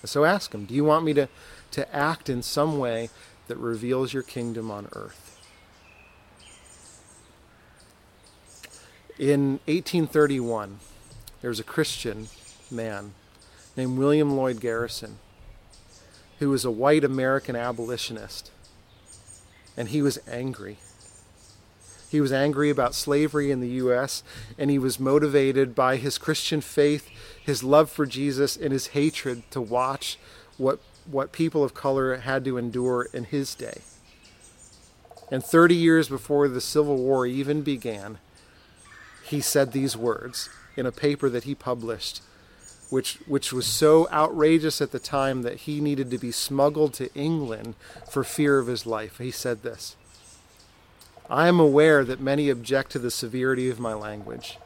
So 0.04 0.24
ask 0.24 0.54
Him, 0.54 0.64
do 0.64 0.74
you 0.74 0.84
want 0.84 1.04
me 1.04 1.12
to, 1.14 1.28
to 1.72 1.94
act 1.94 2.28
in 2.28 2.42
some 2.42 2.78
way 2.78 3.10
that 3.48 3.56
reveals 3.56 4.12
your 4.12 4.22
kingdom 4.22 4.70
on 4.70 4.88
earth? 4.92 5.25
In 9.18 9.60
1831, 9.66 10.78
there 11.40 11.50
was 11.50 11.60
a 11.60 11.64
Christian 11.64 12.28
man 12.70 13.14
named 13.76 13.98
William 13.98 14.36
Lloyd 14.36 14.60
Garrison 14.60 15.18
who 16.38 16.50
was 16.50 16.64
a 16.64 16.70
white 16.70 17.04
American 17.04 17.56
abolitionist. 17.56 18.50
And 19.76 19.88
he 19.88 20.02
was 20.02 20.18
angry. 20.28 20.78
He 22.10 22.20
was 22.20 22.32
angry 22.32 22.70
about 22.70 22.94
slavery 22.94 23.50
in 23.50 23.60
the 23.60 23.68
U.S., 23.68 24.22
and 24.58 24.70
he 24.70 24.78
was 24.78 25.00
motivated 25.00 25.74
by 25.74 25.96
his 25.96 26.18
Christian 26.18 26.60
faith, 26.60 27.08
his 27.42 27.64
love 27.64 27.90
for 27.90 28.06
Jesus, 28.06 28.56
and 28.56 28.72
his 28.72 28.88
hatred 28.88 29.42
to 29.50 29.60
watch 29.60 30.18
what, 30.56 30.80
what 31.10 31.32
people 31.32 31.64
of 31.64 31.74
color 31.74 32.16
had 32.16 32.44
to 32.44 32.58
endure 32.58 33.08
in 33.12 33.24
his 33.24 33.54
day. 33.54 33.80
And 35.30 35.44
30 35.44 35.74
years 35.74 36.08
before 36.08 36.48
the 36.48 36.60
Civil 36.60 36.96
War 36.96 37.26
even 37.26 37.62
began, 37.62 38.18
he 39.26 39.40
said 39.40 39.72
these 39.72 39.96
words 39.96 40.48
in 40.76 40.86
a 40.86 40.92
paper 40.92 41.28
that 41.28 41.44
he 41.44 41.54
published, 41.54 42.22
which, 42.90 43.18
which 43.26 43.52
was 43.52 43.66
so 43.66 44.08
outrageous 44.10 44.80
at 44.80 44.92
the 44.92 44.98
time 44.98 45.42
that 45.42 45.60
he 45.60 45.80
needed 45.80 46.10
to 46.10 46.18
be 46.18 46.30
smuggled 46.30 46.94
to 46.94 47.12
England 47.14 47.74
for 48.10 48.22
fear 48.22 48.58
of 48.58 48.68
his 48.68 48.86
life. 48.86 49.18
He 49.18 49.30
said 49.30 49.62
this 49.62 49.96
I 51.28 51.48
am 51.48 51.58
aware 51.58 52.04
that 52.04 52.20
many 52.20 52.50
object 52.50 52.92
to 52.92 52.98
the 53.00 53.10
severity 53.10 53.68
of 53.68 53.80
my 53.80 53.94
language. 53.94 54.58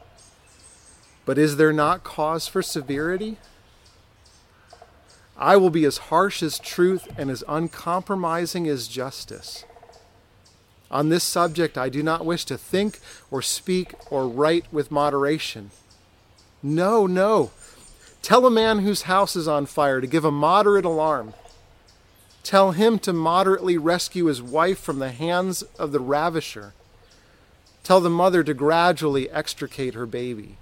But 1.25 1.38
is 1.38 1.57
there 1.57 1.73
not 1.73 2.05
cause 2.05 2.46
for 2.46 2.61
severity? 2.61 3.38
I 5.38 5.57
will 5.57 5.70
be 5.70 5.87
as 5.87 5.96
harsh 5.96 6.42
as 6.42 6.59
truth 6.59 7.09
and 7.16 7.31
as 7.31 7.42
uncompromising 7.49 8.68
as 8.68 8.88
justice. 8.88 9.64
On 10.90 11.09
this 11.09 11.22
subject, 11.22 11.79
I 11.79 11.88
do 11.88 12.03
not 12.03 12.26
wish 12.26 12.44
to 12.46 12.59
think 12.59 12.98
or 13.31 13.42
speak 13.42 13.94
or 14.11 14.29
write 14.29 14.64
with 14.72 14.90
moderation. 14.90 15.70
No, 16.62 17.07
no. 17.07 17.53
Tell 18.22 18.44
a 18.44 18.50
man 18.50 18.81
whose 18.81 19.03
house 19.03 19.37
is 19.37 19.46
on 19.46 19.66
fire 19.66 20.00
to 20.00 20.07
give 20.07 20.24
a 20.24 20.33
moderate 20.33 20.85
alarm. 20.85 21.35
Tell 22.42 22.72
him 22.72 22.98
to 23.00 23.12
moderately 23.12 23.79
rescue 23.79 24.24
his 24.24 24.42
wife 24.42 24.79
from 24.79 24.98
the 24.98 25.12
hands 25.12 25.62
of 25.79 25.92
the 25.92 26.00
ravisher. 26.00 26.74
Tell 27.85 28.00
the 28.00 28.11
mother 28.11 28.42
to 28.42 28.53
gradually 28.53 29.31
extricate 29.31 29.94
her 29.94 30.07
baby 30.07 30.59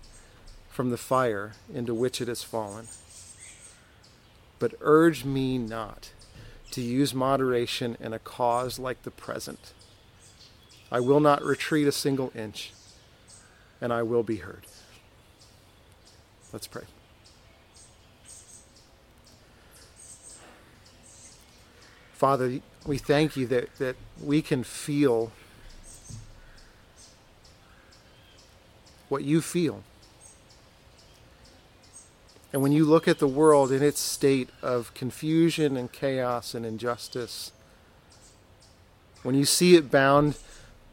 from 0.69 0.91
the 0.91 0.97
fire 0.97 1.55
into 1.73 1.95
which 1.95 2.21
it 2.21 2.29
has 2.29 2.43
fallen. 2.43 2.89
But 4.59 4.75
urge 4.81 5.25
me 5.25 5.57
not 5.57 6.11
to 6.73 6.83
use 6.83 7.15
moderation 7.15 7.97
in 7.99 8.13
a 8.13 8.19
cause 8.19 8.79
like 8.79 9.03
the 9.03 9.11
present 9.11 9.73
I 10.91 11.01
will 11.01 11.21
not 11.21 11.43
retreat 11.43 11.87
a 11.87 11.93
single 11.93 12.33
inch, 12.35 12.73
and 13.81 13.93
I 13.93 14.03
will 14.03 14.23
be 14.23 14.37
heard. 14.37 14.67
Let's 16.53 16.67
pray. 16.67 16.85
Father, 22.13 22.61
we 22.87 22.99
thank 22.99 23.37
you 23.37 23.47
that, 23.47 23.77
that 23.77 23.97
we 24.21 24.43
can 24.43 24.65
feel 24.65 25.31
what 29.09 29.25
you 29.25 29.41
feel. 29.41 29.85
And 32.53 32.63
when 32.63 32.73
you 32.73 32.85
look 32.85 33.07
at 33.07 33.19
the 33.19 33.29
world 33.29 33.71
in 33.71 33.83
its 33.83 34.01
state 34.01 34.49
of 34.63 34.93
confusion 34.95 35.77
and 35.77 35.93
chaos 35.93 36.55
and 36.55 36.65
injustice, 36.65 37.53
when 39.23 39.35
you 39.35 39.45
see 39.45 39.77
it 39.77 39.91
bound 39.91 40.37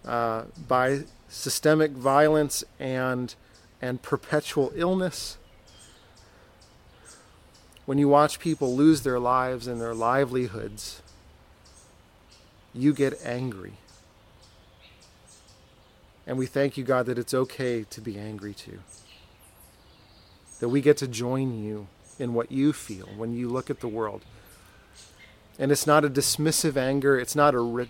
uh, 0.05 0.43
by 0.67 1.01
systemic 1.27 1.91
violence 1.91 2.63
and 2.79 3.35
and 3.81 4.01
perpetual 4.01 4.71
illness. 4.75 5.37
When 7.85 7.97
you 7.97 8.07
watch 8.07 8.39
people 8.39 8.75
lose 8.75 9.01
their 9.01 9.19
lives 9.19 9.67
and 9.67 9.79
their 9.79 9.93
livelihoods, 9.93 11.01
you 12.73 12.93
get 12.93 13.19
angry. 13.23 13.73
And 16.25 16.37
we 16.37 16.47
thank 16.47 16.77
you, 16.77 16.83
God, 16.83 17.05
that 17.05 17.19
it's 17.19 17.33
okay 17.33 17.83
to 17.83 18.01
be 18.01 18.17
angry 18.17 18.53
too. 18.53 18.79
That 20.59 20.69
we 20.69 20.81
get 20.81 20.97
to 20.97 21.07
join 21.07 21.63
you 21.63 21.87
in 22.17 22.33
what 22.33 22.51
you 22.51 22.73
feel 22.73 23.07
when 23.17 23.33
you 23.33 23.49
look 23.49 23.69
at 23.69 23.81
the 23.81 23.87
world. 23.87 24.23
And 25.59 25.71
it's 25.71 25.85
not 25.85 26.03
a 26.03 26.09
dismissive 26.09 26.75
anger, 26.75 27.17
it's 27.19 27.35
not 27.35 27.53
a, 27.53 27.85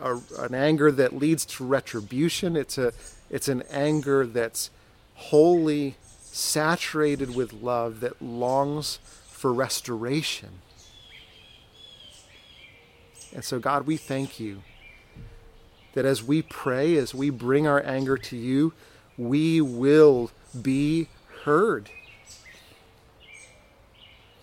a, 0.00 0.18
an 0.38 0.54
anger 0.54 0.90
that 0.92 1.14
leads 1.14 1.44
to 1.46 1.64
retribution. 1.64 2.56
It's 2.56 2.78
a 2.78 2.92
it's 3.30 3.48
an 3.48 3.62
anger 3.70 4.26
that's 4.26 4.70
wholly 5.14 5.96
saturated 6.20 7.34
with 7.34 7.52
love 7.52 8.00
that 8.00 8.20
longs 8.20 8.98
for 9.26 9.52
restoration. 9.52 10.60
And 13.32 13.44
so, 13.44 13.58
God, 13.58 13.86
we 13.86 13.96
thank 13.96 14.38
you 14.38 14.62
that 15.94 16.04
as 16.04 16.22
we 16.22 16.42
pray, 16.42 16.96
as 16.96 17.14
we 17.14 17.30
bring 17.30 17.66
our 17.66 17.84
anger 17.84 18.16
to 18.16 18.36
you, 18.36 18.72
we 19.16 19.60
will 19.60 20.30
be 20.60 21.08
heard. 21.44 21.90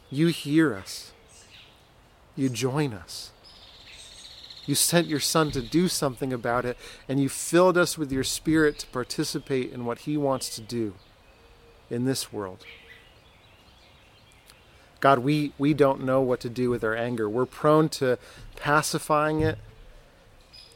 You 0.10 0.28
hear 0.28 0.74
us, 0.76 1.12
you 2.36 2.50
join 2.50 2.94
us. 2.94 3.31
You 4.72 4.76
sent 4.76 5.08
your 5.08 5.20
Son 5.20 5.52
to 5.52 5.62
do 5.62 5.90
something 5.90 6.32
about 6.32 6.64
it, 6.64 6.78
and 7.10 7.20
you 7.20 7.28
filled 7.28 7.78
us 7.78 7.98
with 7.98 8.10
your 8.10 8.24
Spirit 8.24 8.80
to 8.80 8.88
participate 8.88 9.74
in 9.74 9.84
what 9.84 10.00
He 10.00 10.16
wants 10.16 10.48
to 10.56 10.62
do 10.62 10.94
in 11.90 12.06
this 12.06 12.32
world. 12.32 12.64
God, 15.02 15.20
we, 15.20 15.52
we 15.58 15.74
don't 15.74 16.06
know 16.06 16.22
what 16.22 16.40
to 16.40 16.50
do 16.50 16.70
with 16.70 16.86
our 16.86 16.96
anger. 16.96 17.28
We're 17.30 17.46
prone 17.46 17.90
to 17.90 18.18
pacifying 18.56 19.42
it, 19.42 19.58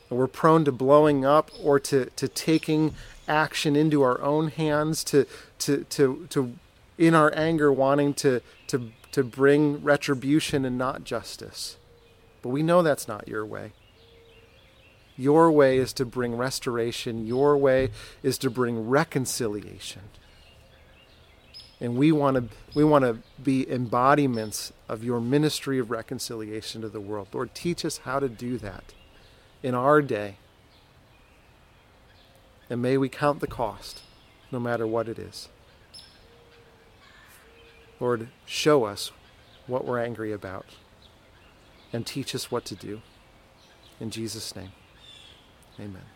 we're 0.10 0.28
prone 0.28 0.66
to 0.66 0.74
blowing 0.74 1.24
up 1.24 1.50
or 1.64 1.80
to, 1.80 2.08
to 2.18 2.28
taking 2.28 2.96
action 3.30 3.78
into 3.78 4.02
our 4.02 4.20
own 4.22 4.50
hands, 4.50 5.06
to, 5.06 5.26
to, 5.60 5.86
to, 5.86 6.28
to 6.32 6.54
in 6.98 7.16
our 7.16 7.34
anger, 7.34 7.72
wanting 7.72 8.14
to, 8.16 8.42
to, 8.68 8.92
to 9.14 9.24
bring 9.24 9.82
retribution 9.82 10.66
and 10.66 10.78
not 10.78 11.06
justice. 11.06 11.78
But 12.42 12.50
we 12.50 12.62
know 12.62 12.84
that's 12.84 13.08
not 13.08 13.30
your 13.30 13.46
way. 13.46 13.72
Your 15.18 15.52
way 15.52 15.78
is 15.78 15.94
to 15.94 16.06
bring 16.06 16.36
restoration. 16.36 17.26
Your 17.26 17.58
way 17.58 17.92
is 18.22 18.38
to 18.40 18.50
bring 18.50 18.90
reconciliation. 18.90 20.02
And 21.80 21.98
we 21.98 22.12
want 22.12 22.36
to 22.38 22.58
we 22.74 22.84
want 22.84 23.04
to 23.04 23.20
be 23.42 23.70
embodiments 23.70 24.72
of 24.88 25.04
your 25.04 25.20
ministry 25.20 25.78
of 25.80 25.92
reconciliation 25.92 26.82
to 26.82 26.90
the 26.90 27.02
world. 27.02 27.28
Lord, 27.34 27.54
teach 27.54 27.84
us 27.86 28.00
how 28.00 28.20
to 28.20 28.30
do 28.30 28.58
that 28.60 28.94
in 29.62 29.76
our 29.76 30.02
day. 30.02 30.38
And 32.70 32.82
may 32.82 32.98
we 32.98 33.10
count 33.10 33.42
the 33.42 33.48
cost, 33.48 34.02
no 34.52 34.60
matter 34.60 34.88
what 34.88 35.08
it 35.08 35.20
is. 35.20 35.50
Lord, 38.00 38.30
show 38.46 38.86
us 38.86 39.12
what 39.68 39.86
we're 39.86 40.04
angry 40.04 40.32
about 40.32 40.66
and 41.94 42.06
teach 42.06 42.36
us 42.36 42.52
what 42.52 42.66
to 42.66 42.76
do. 42.76 43.02
In 44.00 44.10
Jesus' 44.10 44.56
name, 44.56 44.72
amen. 45.80 46.15